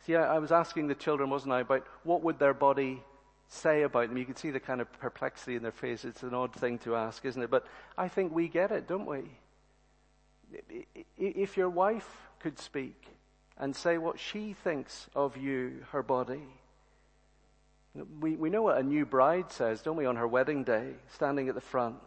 See, 0.06 0.16
I, 0.18 0.36
I 0.36 0.40
was 0.40 0.52
asking 0.52 0.88
the 0.88 0.96
children, 0.96 1.30
wasn't 1.30 1.54
I, 1.54 1.62
about 1.62 1.88
what 2.04 2.24
would 2.24 2.40
their 2.40 2.54
body 2.54 3.02
say 3.48 3.84
about 3.84 4.10
them. 4.10 4.18
You 4.18 4.26
can 4.26 4.36
see 4.36 4.52
the 4.52 4.60
kind 4.60 4.82
of 4.82 4.92
perplexity 5.00 5.56
in 5.56 5.64
their 5.64 5.72
face. 5.72 6.06
It's 6.06 6.24
an 6.24 6.34
odd 6.34 6.54
thing 6.54 6.80
to 6.80 6.96
ask, 6.96 7.24
isn't 7.26 7.42
it? 7.42 7.50
But 7.50 7.66
I 7.98 8.08
think 8.08 8.34
we 8.34 8.48
get 8.48 8.72
it, 8.72 8.88
don't 8.88 9.06
we? 9.06 9.24
If 11.18 11.58
your 11.58 11.70
wife 11.70 12.08
could 12.40 12.60
speak 12.60 13.08
and 13.58 13.76
say 13.76 13.98
what 13.98 14.20
she 14.20 14.54
thinks 14.54 15.08
of 15.16 15.38
you, 15.38 15.86
her 15.92 16.04
body, 16.04 16.44
we, 18.20 18.36
we 18.36 18.50
know 18.50 18.64
what 18.64 18.78
a 18.78 18.84
new 18.84 19.06
bride 19.06 19.52
says, 19.52 19.82
don't 19.82 19.98
we, 19.98 20.06
on 20.06 20.16
her 20.16 20.28
wedding 20.28 20.64
day, 20.64 20.94
standing 21.14 21.48
at 21.50 21.56
the 21.56 21.62
front, 21.62 22.02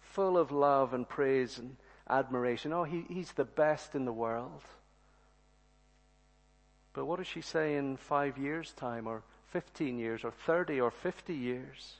full 0.00 0.36
of 0.36 0.52
love 0.52 0.92
and 0.92 1.08
praise 1.08 1.58
and 1.58 1.76
admiration. 2.08 2.72
Oh, 2.72 2.84
he, 2.84 3.04
he's 3.08 3.32
the 3.32 3.44
best 3.44 3.94
in 3.94 4.04
the 4.04 4.12
world. 4.12 4.62
But 6.92 7.06
what 7.06 7.18
does 7.18 7.26
she 7.26 7.40
say 7.40 7.76
in 7.76 7.96
five 7.96 8.38
years' 8.38 8.72
time 8.72 9.06
or 9.06 9.22
15 9.50 9.98
years 9.98 10.24
or 10.24 10.30
30 10.30 10.80
or 10.80 10.90
50 10.90 11.34
years. 11.34 11.96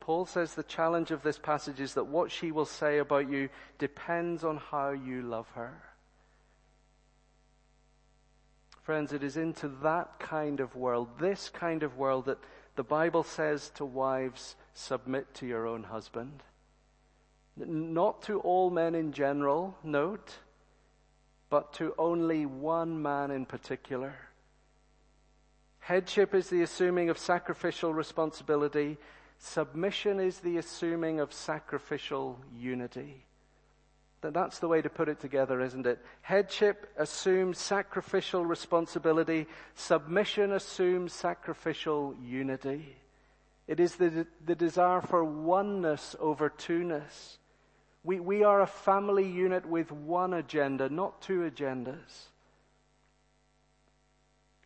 Paul 0.00 0.24
says 0.24 0.54
the 0.54 0.62
challenge 0.62 1.10
of 1.10 1.22
this 1.22 1.38
passage 1.38 1.78
is 1.78 1.94
that 1.94 2.06
what 2.06 2.30
she 2.30 2.50
will 2.50 2.64
say 2.64 2.98
about 2.98 3.30
you 3.30 3.50
depends 3.78 4.42
on 4.42 4.56
how 4.56 4.90
you 4.90 5.22
love 5.22 5.46
her. 5.54 5.82
Friends, 8.82 9.12
it 9.12 9.22
is 9.22 9.36
into 9.36 9.68
that 9.82 10.18
kind 10.18 10.58
of 10.58 10.74
world, 10.74 11.08
this 11.20 11.50
kind 11.50 11.82
of 11.82 11.96
world, 11.96 12.24
that 12.24 12.38
the 12.76 12.82
Bible 12.82 13.22
says 13.22 13.70
to 13.74 13.84
wives, 13.84 14.56
submit 14.72 15.32
to 15.34 15.46
your 15.46 15.66
own 15.66 15.84
husband. 15.84 16.42
Not 17.56 18.22
to 18.22 18.40
all 18.40 18.70
men 18.70 18.94
in 18.94 19.12
general, 19.12 19.76
note, 19.84 20.38
but 21.50 21.74
to 21.74 21.94
only 21.98 22.46
one 22.46 23.02
man 23.02 23.30
in 23.30 23.44
particular. 23.44 24.14
Headship 25.90 26.36
is 26.36 26.48
the 26.48 26.62
assuming 26.62 27.10
of 27.10 27.18
sacrificial 27.18 27.92
responsibility. 27.92 28.96
Submission 29.38 30.20
is 30.20 30.38
the 30.38 30.58
assuming 30.58 31.18
of 31.18 31.32
sacrificial 31.32 32.38
unity. 32.56 33.24
That's 34.20 34.60
the 34.60 34.68
way 34.68 34.82
to 34.82 34.88
put 34.88 35.08
it 35.08 35.18
together, 35.18 35.60
isn't 35.60 35.88
it? 35.88 35.98
Headship 36.22 36.88
assumes 36.96 37.58
sacrificial 37.58 38.46
responsibility. 38.46 39.48
Submission 39.74 40.52
assumes 40.52 41.12
sacrificial 41.12 42.14
unity. 42.22 42.94
It 43.66 43.80
is 43.80 43.96
the, 43.96 44.28
the 44.46 44.54
desire 44.54 45.00
for 45.00 45.24
oneness 45.24 46.14
over 46.20 46.50
two-ness. 46.50 47.38
We, 48.04 48.20
we 48.20 48.44
are 48.44 48.60
a 48.60 48.66
family 48.68 49.28
unit 49.28 49.66
with 49.66 49.90
one 49.90 50.34
agenda, 50.34 50.88
not 50.88 51.20
two 51.20 51.40
agendas. 51.40 52.29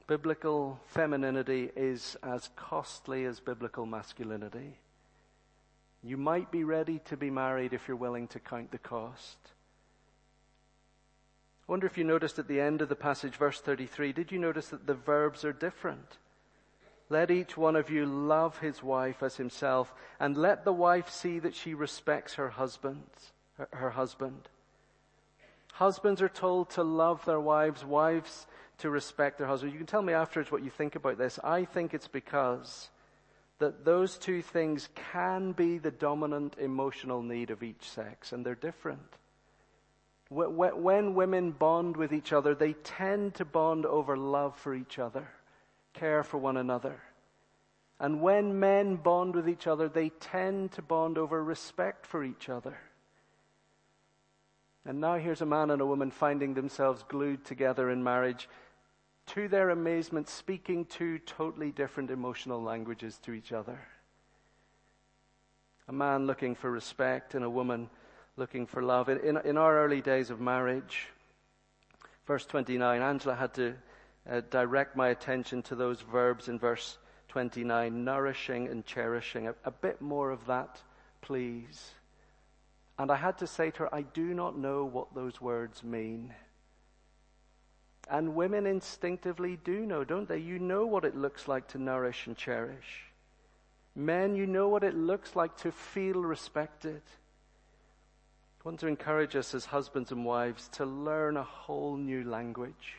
Biblical 0.06 0.78
femininity 0.86 1.70
is 1.74 2.16
as 2.22 2.50
costly 2.56 3.24
as 3.24 3.40
biblical 3.40 3.86
masculinity. 3.86 4.78
You 6.02 6.18
might 6.18 6.50
be 6.50 6.64
ready 6.64 7.00
to 7.06 7.16
be 7.16 7.30
married 7.30 7.72
if 7.72 7.88
you're 7.88 7.96
willing 7.96 8.28
to 8.28 8.38
count 8.38 8.70
the 8.70 8.78
cost. 8.78 9.38
I 11.66 11.72
wonder 11.72 11.86
if 11.86 11.96
you 11.96 12.04
noticed 12.04 12.38
at 12.38 12.46
the 12.46 12.60
end 12.60 12.82
of 12.82 12.90
the 12.90 12.96
passage, 12.96 13.36
verse 13.36 13.60
33, 13.60 14.12
did 14.12 14.30
you 14.30 14.38
notice 14.38 14.68
that 14.68 14.86
the 14.86 14.92
verbs 14.92 15.46
are 15.46 15.52
different? 15.54 16.18
Let 17.08 17.30
each 17.30 17.56
one 17.56 17.74
of 17.74 17.88
you 17.88 18.04
love 18.04 18.58
his 18.58 18.82
wife 18.82 19.22
as 19.22 19.36
himself, 19.36 19.94
and 20.20 20.36
let 20.36 20.66
the 20.66 20.72
wife 20.72 21.08
see 21.08 21.38
that 21.38 21.54
she 21.54 21.72
respects 21.72 22.34
her 22.34 22.50
husband. 22.50 23.06
Her, 23.56 23.68
her 23.72 23.90
husband. 23.90 24.48
Husbands 25.74 26.20
are 26.20 26.28
told 26.28 26.70
to 26.70 26.82
love 26.82 27.24
their 27.24 27.40
wives. 27.40 27.84
Wives 27.84 28.46
to 28.78 28.90
respect 28.90 29.38
their 29.38 29.46
husband. 29.46 29.72
You 29.72 29.78
can 29.78 29.86
tell 29.86 30.02
me 30.02 30.12
afterwards 30.12 30.50
what 30.50 30.62
you 30.62 30.70
think 30.70 30.96
about 30.96 31.18
this. 31.18 31.38
I 31.42 31.64
think 31.64 31.94
it's 31.94 32.08
because 32.08 32.90
that 33.58 33.84
those 33.84 34.18
two 34.18 34.42
things 34.42 34.88
can 35.12 35.52
be 35.52 35.78
the 35.78 35.90
dominant 35.90 36.56
emotional 36.58 37.22
need 37.22 37.50
of 37.50 37.62
each 37.62 37.88
sex, 37.88 38.32
and 38.32 38.44
they're 38.44 38.54
different. 38.54 39.00
When 40.28 41.14
women 41.14 41.52
bond 41.52 41.96
with 41.96 42.12
each 42.12 42.32
other, 42.32 42.54
they 42.54 42.72
tend 42.72 43.34
to 43.34 43.44
bond 43.44 43.86
over 43.86 44.16
love 44.16 44.56
for 44.56 44.74
each 44.74 44.98
other, 44.98 45.28
care 45.92 46.24
for 46.24 46.38
one 46.38 46.56
another. 46.56 47.00
And 48.00 48.20
when 48.20 48.58
men 48.58 48.96
bond 48.96 49.36
with 49.36 49.48
each 49.48 49.68
other, 49.68 49.88
they 49.88 50.08
tend 50.08 50.72
to 50.72 50.82
bond 50.82 51.16
over 51.16 51.42
respect 51.42 52.06
for 52.06 52.24
each 52.24 52.48
other. 52.48 52.76
And 54.84 55.00
now 55.00 55.16
here's 55.16 55.40
a 55.40 55.46
man 55.46 55.70
and 55.70 55.80
a 55.80 55.86
woman 55.86 56.10
finding 56.10 56.54
themselves 56.54 57.04
glued 57.08 57.44
together 57.44 57.88
in 57.88 58.02
marriage 58.02 58.48
to 59.26 59.48
their 59.48 59.70
amazement, 59.70 60.28
speaking 60.28 60.84
two 60.84 61.18
totally 61.18 61.70
different 61.70 62.10
emotional 62.10 62.62
languages 62.62 63.18
to 63.24 63.32
each 63.32 63.52
other. 63.52 63.78
A 65.88 65.92
man 65.92 66.26
looking 66.26 66.54
for 66.54 66.70
respect 66.70 67.34
and 67.34 67.44
a 67.44 67.50
woman 67.50 67.88
looking 68.36 68.66
for 68.66 68.82
love. 68.82 69.08
In, 69.08 69.18
in, 69.20 69.36
in 69.38 69.58
our 69.58 69.84
early 69.84 70.00
days 70.00 70.30
of 70.30 70.40
marriage, 70.40 71.08
verse 72.26 72.46
29, 72.46 73.02
Angela 73.02 73.34
had 73.34 73.54
to 73.54 73.74
uh, 74.30 74.40
direct 74.50 74.96
my 74.96 75.08
attention 75.08 75.62
to 75.62 75.74
those 75.74 76.00
verbs 76.00 76.48
in 76.48 76.58
verse 76.58 76.98
29, 77.28 78.04
nourishing 78.04 78.68
and 78.68 78.84
cherishing. 78.86 79.48
A, 79.48 79.54
a 79.64 79.70
bit 79.70 80.00
more 80.00 80.30
of 80.30 80.46
that, 80.46 80.80
please. 81.20 81.90
And 82.98 83.10
I 83.10 83.16
had 83.16 83.38
to 83.38 83.46
say 83.46 83.70
to 83.72 83.78
her, 83.80 83.94
I 83.94 84.02
do 84.02 84.34
not 84.34 84.56
know 84.56 84.84
what 84.84 85.14
those 85.14 85.40
words 85.40 85.82
mean. 85.82 86.32
And 88.10 88.34
women 88.34 88.66
instinctively 88.66 89.58
do 89.64 89.86
know, 89.86 90.04
don't 90.04 90.28
they? 90.28 90.38
You 90.38 90.58
know 90.58 90.84
what 90.84 91.04
it 91.04 91.16
looks 91.16 91.48
like 91.48 91.68
to 91.68 91.78
nourish 91.78 92.26
and 92.26 92.36
cherish. 92.36 93.04
Men, 93.96 94.36
you 94.36 94.46
know 94.46 94.68
what 94.68 94.84
it 94.84 94.94
looks 94.94 95.34
like 95.36 95.56
to 95.58 95.72
feel 95.72 96.22
respected. 96.22 97.00
I 98.60 98.68
want 98.68 98.80
to 98.80 98.86
encourage 98.86 99.36
us 99.36 99.54
as 99.54 99.66
husbands 99.66 100.10
and 100.10 100.24
wives 100.24 100.68
to 100.72 100.84
learn 100.84 101.36
a 101.36 101.42
whole 101.42 101.96
new 101.96 102.24
language. 102.24 102.96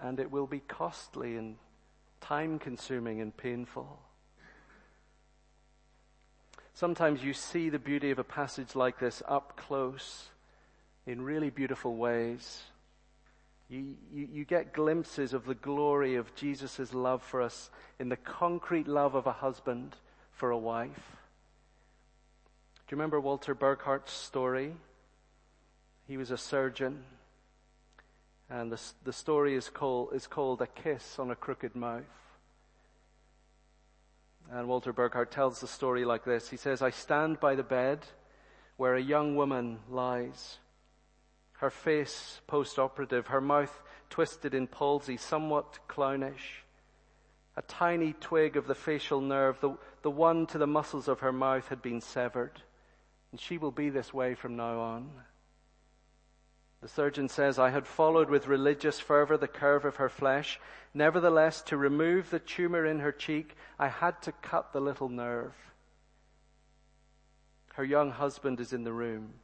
And 0.00 0.20
it 0.20 0.30
will 0.30 0.46
be 0.46 0.60
costly 0.60 1.36
and 1.36 1.56
time 2.20 2.58
consuming 2.58 3.20
and 3.20 3.36
painful. 3.36 4.00
Sometimes 6.74 7.24
you 7.24 7.32
see 7.32 7.70
the 7.70 7.78
beauty 7.78 8.10
of 8.10 8.18
a 8.18 8.24
passage 8.24 8.74
like 8.74 8.98
this 8.98 9.22
up 9.26 9.56
close 9.56 10.26
in 11.06 11.22
really 11.22 11.48
beautiful 11.48 11.96
ways. 11.96 12.64
You, 13.68 13.96
you, 14.12 14.28
you, 14.32 14.44
get 14.44 14.72
glimpses 14.72 15.32
of 15.32 15.44
the 15.44 15.54
glory 15.54 16.14
of 16.14 16.32
Jesus' 16.36 16.94
love 16.94 17.20
for 17.22 17.42
us 17.42 17.70
in 17.98 18.08
the 18.08 18.16
concrete 18.16 18.86
love 18.86 19.16
of 19.16 19.26
a 19.26 19.32
husband 19.32 19.96
for 20.30 20.50
a 20.50 20.58
wife. 20.58 21.16
Do 22.86 22.94
you 22.94 22.96
remember 22.96 23.18
Walter 23.18 23.56
Burghardt's 23.56 24.12
story? 24.12 24.74
He 26.06 26.16
was 26.16 26.30
a 26.30 26.38
surgeon. 26.38 27.02
And 28.48 28.70
the, 28.70 28.80
the 29.02 29.12
story 29.12 29.56
is 29.56 29.68
called, 29.68 30.10
is 30.14 30.28
called 30.28 30.62
A 30.62 30.68
Kiss 30.68 31.18
on 31.18 31.32
a 31.32 31.34
Crooked 31.34 31.74
Mouth. 31.74 32.04
And 34.52 34.68
Walter 34.68 34.92
Burghardt 34.92 35.32
tells 35.32 35.60
the 35.60 35.66
story 35.66 36.04
like 36.04 36.24
this. 36.24 36.48
He 36.48 36.56
says, 36.56 36.80
I 36.80 36.90
stand 36.90 37.40
by 37.40 37.56
the 37.56 37.64
bed 37.64 38.06
where 38.76 38.94
a 38.94 39.02
young 39.02 39.34
woman 39.34 39.80
lies 39.90 40.58
her 41.58 41.70
face 41.70 42.40
post-operative, 42.46 43.28
her 43.28 43.40
mouth 43.40 43.82
twisted 44.10 44.54
in 44.54 44.66
palsy, 44.66 45.16
somewhat 45.16 45.78
clownish. 45.88 46.62
A 47.56 47.62
tiny 47.62 48.12
twig 48.20 48.56
of 48.56 48.66
the 48.66 48.74
facial 48.74 49.20
nerve, 49.20 49.58
the, 49.60 49.76
the 50.02 50.10
one 50.10 50.46
to 50.48 50.58
the 50.58 50.66
muscles 50.66 51.08
of 51.08 51.20
her 51.20 51.32
mouth 51.32 51.68
had 51.68 51.80
been 51.80 52.00
severed. 52.00 52.60
And 53.32 53.40
she 53.40 53.56
will 53.56 53.70
be 53.70 53.88
this 53.88 54.12
way 54.12 54.34
from 54.34 54.56
now 54.56 54.78
on. 54.78 55.10
The 56.82 56.88
surgeon 56.88 57.28
says, 57.28 57.58
I 57.58 57.70
had 57.70 57.86
followed 57.86 58.28
with 58.28 58.46
religious 58.46 59.00
fervor 59.00 59.38
the 59.38 59.48
curve 59.48 59.86
of 59.86 59.96
her 59.96 60.10
flesh. 60.10 60.60
Nevertheless, 60.92 61.62
to 61.62 61.76
remove 61.76 62.28
the 62.28 62.38
tumor 62.38 62.84
in 62.84 63.00
her 63.00 63.12
cheek, 63.12 63.56
I 63.78 63.88
had 63.88 64.20
to 64.22 64.32
cut 64.32 64.72
the 64.72 64.80
little 64.80 65.08
nerve. 65.08 65.54
Her 67.74 67.84
young 67.84 68.10
husband 68.10 68.60
is 68.60 68.74
in 68.74 68.84
the 68.84 68.92
room. 68.92 69.34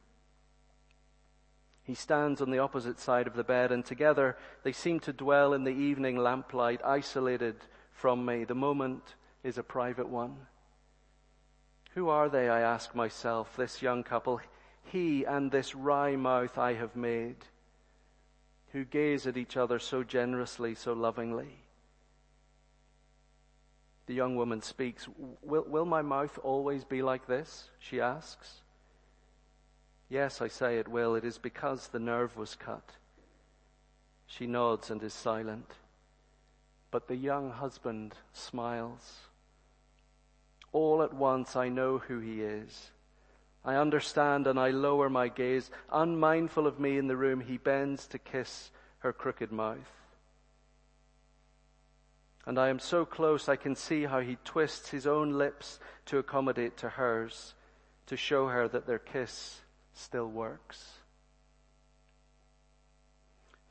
He 1.83 1.95
stands 1.95 2.41
on 2.41 2.49
the 2.49 2.59
opposite 2.59 2.99
side 2.99 3.27
of 3.27 3.35
the 3.35 3.43
bed, 3.43 3.71
and 3.71 3.83
together 3.85 4.37
they 4.63 4.71
seem 4.71 4.99
to 5.01 5.13
dwell 5.13 5.53
in 5.53 5.65
the 5.65 5.71
evening 5.71 6.17
lamplight, 6.17 6.81
isolated 6.83 7.55
from 7.91 8.25
me. 8.25 8.45
The 8.45 8.55
moment 8.55 9.15
is 9.43 9.57
a 9.57 9.63
private 9.63 10.07
one. 10.07 10.47
Who 11.93 12.09
are 12.09 12.29
they, 12.29 12.49
I 12.49 12.61
ask 12.61 12.95
myself, 12.95 13.55
this 13.57 13.81
young 13.81 14.03
couple, 14.03 14.39
he 14.85 15.25
and 15.25 15.51
this 15.51 15.75
wry 15.75 16.15
mouth 16.15 16.57
I 16.57 16.73
have 16.73 16.95
made, 16.95 17.37
who 18.71 18.85
gaze 18.85 19.27
at 19.27 19.37
each 19.37 19.57
other 19.57 19.77
so 19.77 20.03
generously, 20.03 20.75
so 20.75 20.93
lovingly? 20.93 21.57
The 24.05 24.13
young 24.13 24.35
woman 24.35 24.61
speaks. 24.61 25.07
Will, 25.41 25.65
will 25.67 25.85
my 25.85 26.01
mouth 26.01 26.39
always 26.43 26.83
be 26.83 27.01
like 27.01 27.27
this? 27.27 27.69
She 27.79 28.01
asks. 28.01 28.62
Yes, 30.13 30.41
I 30.41 30.47
say 30.47 30.77
it 30.77 30.87
will. 30.87 31.15
It 31.15 31.25
is 31.25 31.39
because 31.39 31.87
the 31.87 31.99
nerve 31.99 32.37
was 32.37 32.53
cut. 32.53 32.87
She 34.27 34.45
nods 34.45 34.91
and 34.91 35.01
is 35.01 35.11
silent. 35.11 35.71
But 36.91 37.07
the 37.07 37.15
young 37.15 37.49
husband 37.49 38.13
smiles. 38.31 39.21
All 40.71 41.01
at 41.01 41.15
once 41.15 41.55
I 41.55 41.67
know 41.69 41.97
who 41.97 42.19
he 42.19 42.43
is. 42.43 42.91
I 43.65 43.73
understand 43.73 44.45
and 44.45 44.59
I 44.59 44.69
lower 44.69 45.09
my 45.09 45.29
gaze. 45.29 45.71
Unmindful 45.91 46.67
of 46.67 46.79
me 46.79 46.99
in 46.99 47.07
the 47.07 47.17
room, 47.17 47.41
he 47.41 47.57
bends 47.57 48.05
to 48.09 48.19
kiss 48.19 48.69
her 48.99 49.13
crooked 49.13 49.51
mouth. 49.51 49.79
And 52.45 52.59
I 52.59 52.69
am 52.69 52.77
so 52.77 53.03
close 53.03 53.49
I 53.49 53.55
can 53.55 53.75
see 53.75 54.03
how 54.03 54.19
he 54.19 54.37
twists 54.45 54.89
his 54.89 55.07
own 55.07 55.39
lips 55.39 55.79
to 56.05 56.19
accommodate 56.19 56.77
to 56.77 56.89
hers, 56.89 57.55
to 58.05 58.15
show 58.15 58.49
her 58.49 58.67
that 58.67 58.85
their 58.85 58.99
kiss 58.99 59.62
still 59.93 60.27
works. 60.27 60.93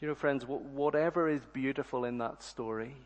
You 0.00 0.08
know, 0.08 0.14
friends, 0.14 0.44
whatever 0.44 1.28
is 1.28 1.42
beautiful 1.52 2.04
in 2.04 2.18
that 2.18 2.42
story, 2.42 2.96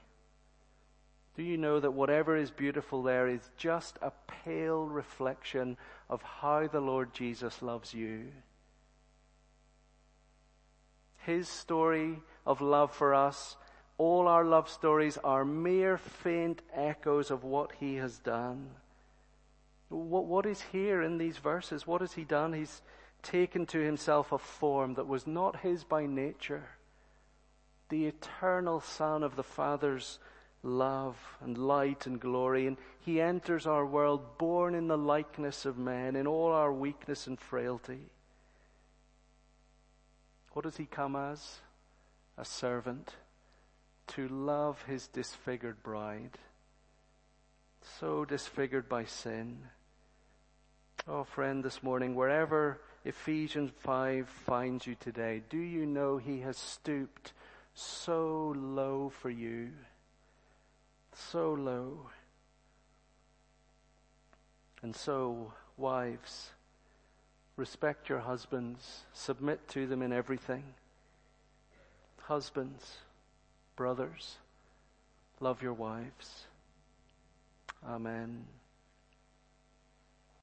do 1.36 1.42
you 1.42 1.58
know 1.58 1.78
that 1.78 1.92
whatever 1.92 2.34
is 2.36 2.50
beautiful 2.50 3.02
there 3.02 3.28
is 3.28 3.50
just 3.58 3.98
a 4.00 4.12
pale 4.26 4.86
reflection 4.86 5.76
of 6.08 6.22
how 6.22 6.66
the 6.66 6.80
Lord 6.80 7.12
Jesus 7.12 7.60
loves 7.60 7.92
you? 7.92 8.28
His 11.18 11.48
story 11.48 12.20
of 12.46 12.62
love 12.62 12.94
for 12.94 13.14
us, 13.14 13.56
all 13.98 14.28
our 14.28 14.44
love 14.44 14.70
stories 14.70 15.18
are 15.22 15.44
mere 15.44 15.98
faint 15.98 16.62
echoes 16.74 17.30
of 17.30 17.44
what 17.44 17.72
He 17.78 17.96
has 17.96 18.18
done. 18.18 18.70
What, 19.90 20.24
what 20.24 20.46
is 20.46 20.62
here 20.72 21.02
in 21.02 21.18
these 21.18 21.36
verses? 21.36 21.86
What 21.86 22.00
has 22.00 22.14
He 22.14 22.24
done? 22.24 22.54
He's, 22.54 22.80
taken 23.26 23.66
to 23.66 23.78
himself 23.78 24.30
a 24.30 24.38
form 24.38 24.94
that 24.94 25.08
was 25.08 25.26
not 25.26 25.60
his 25.60 25.82
by 25.82 26.06
nature. 26.06 26.68
The 27.88 28.06
eternal 28.06 28.80
Son 28.80 29.22
of 29.22 29.34
the 29.34 29.42
Father's 29.42 30.18
love 30.62 31.16
and 31.40 31.58
light 31.58 32.06
and 32.06 32.20
glory. 32.20 32.66
And 32.66 32.76
he 33.00 33.20
enters 33.20 33.66
our 33.66 33.84
world 33.84 34.38
born 34.38 34.74
in 34.74 34.88
the 34.88 34.98
likeness 34.98 35.64
of 35.66 35.76
men, 35.76 36.14
in 36.16 36.26
all 36.26 36.52
our 36.52 36.72
weakness 36.72 37.26
and 37.26 37.38
frailty. 37.38 38.10
What 40.52 40.64
does 40.64 40.76
he 40.76 40.86
come 40.86 41.16
as? 41.16 41.58
A 42.38 42.44
servant 42.44 43.14
to 44.08 44.28
love 44.28 44.82
his 44.82 45.08
disfigured 45.08 45.82
bride, 45.82 46.38
so 47.98 48.24
disfigured 48.24 48.88
by 48.88 49.04
sin. 49.04 49.58
Oh, 51.08 51.24
friend, 51.24 51.64
this 51.64 51.82
morning, 51.82 52.14
wherever 52.14 52.80
Ephesians 53.06 53.70
5 53.78 54.28
finds 54.28 54.84
you 54.84 54.96
today, 54.98 55.40
do 55.48 55.58
you 55.58 55.86
know 55.86 56.16
He 56.16 56.40
has 56.40 56.56
stooped 56.56 57.32
so 57.72 58.52
low 58.58 59.12
for 59.20 59.30
you? 59.30 59.68
So 61.14 61.52
low. 61.52 62.10
And 64.82 64.94
so, 64.94 65.52
wives, 65.76 66.50
respect 67.56 68.08
your 68.08 68.18
husbands, 68.18 69.04
submit 69.12 69.68
to 69.68 69.86
them 69.86 70.02
in 70.02 70.12
everything. 70.12 70.64
Husbands, 72.22 72.96
brothers, 73.76 74.34
love 75.38 75.62
your 75.62 75.74
wives. 75.74 76.46
Amen. 77.88 78.46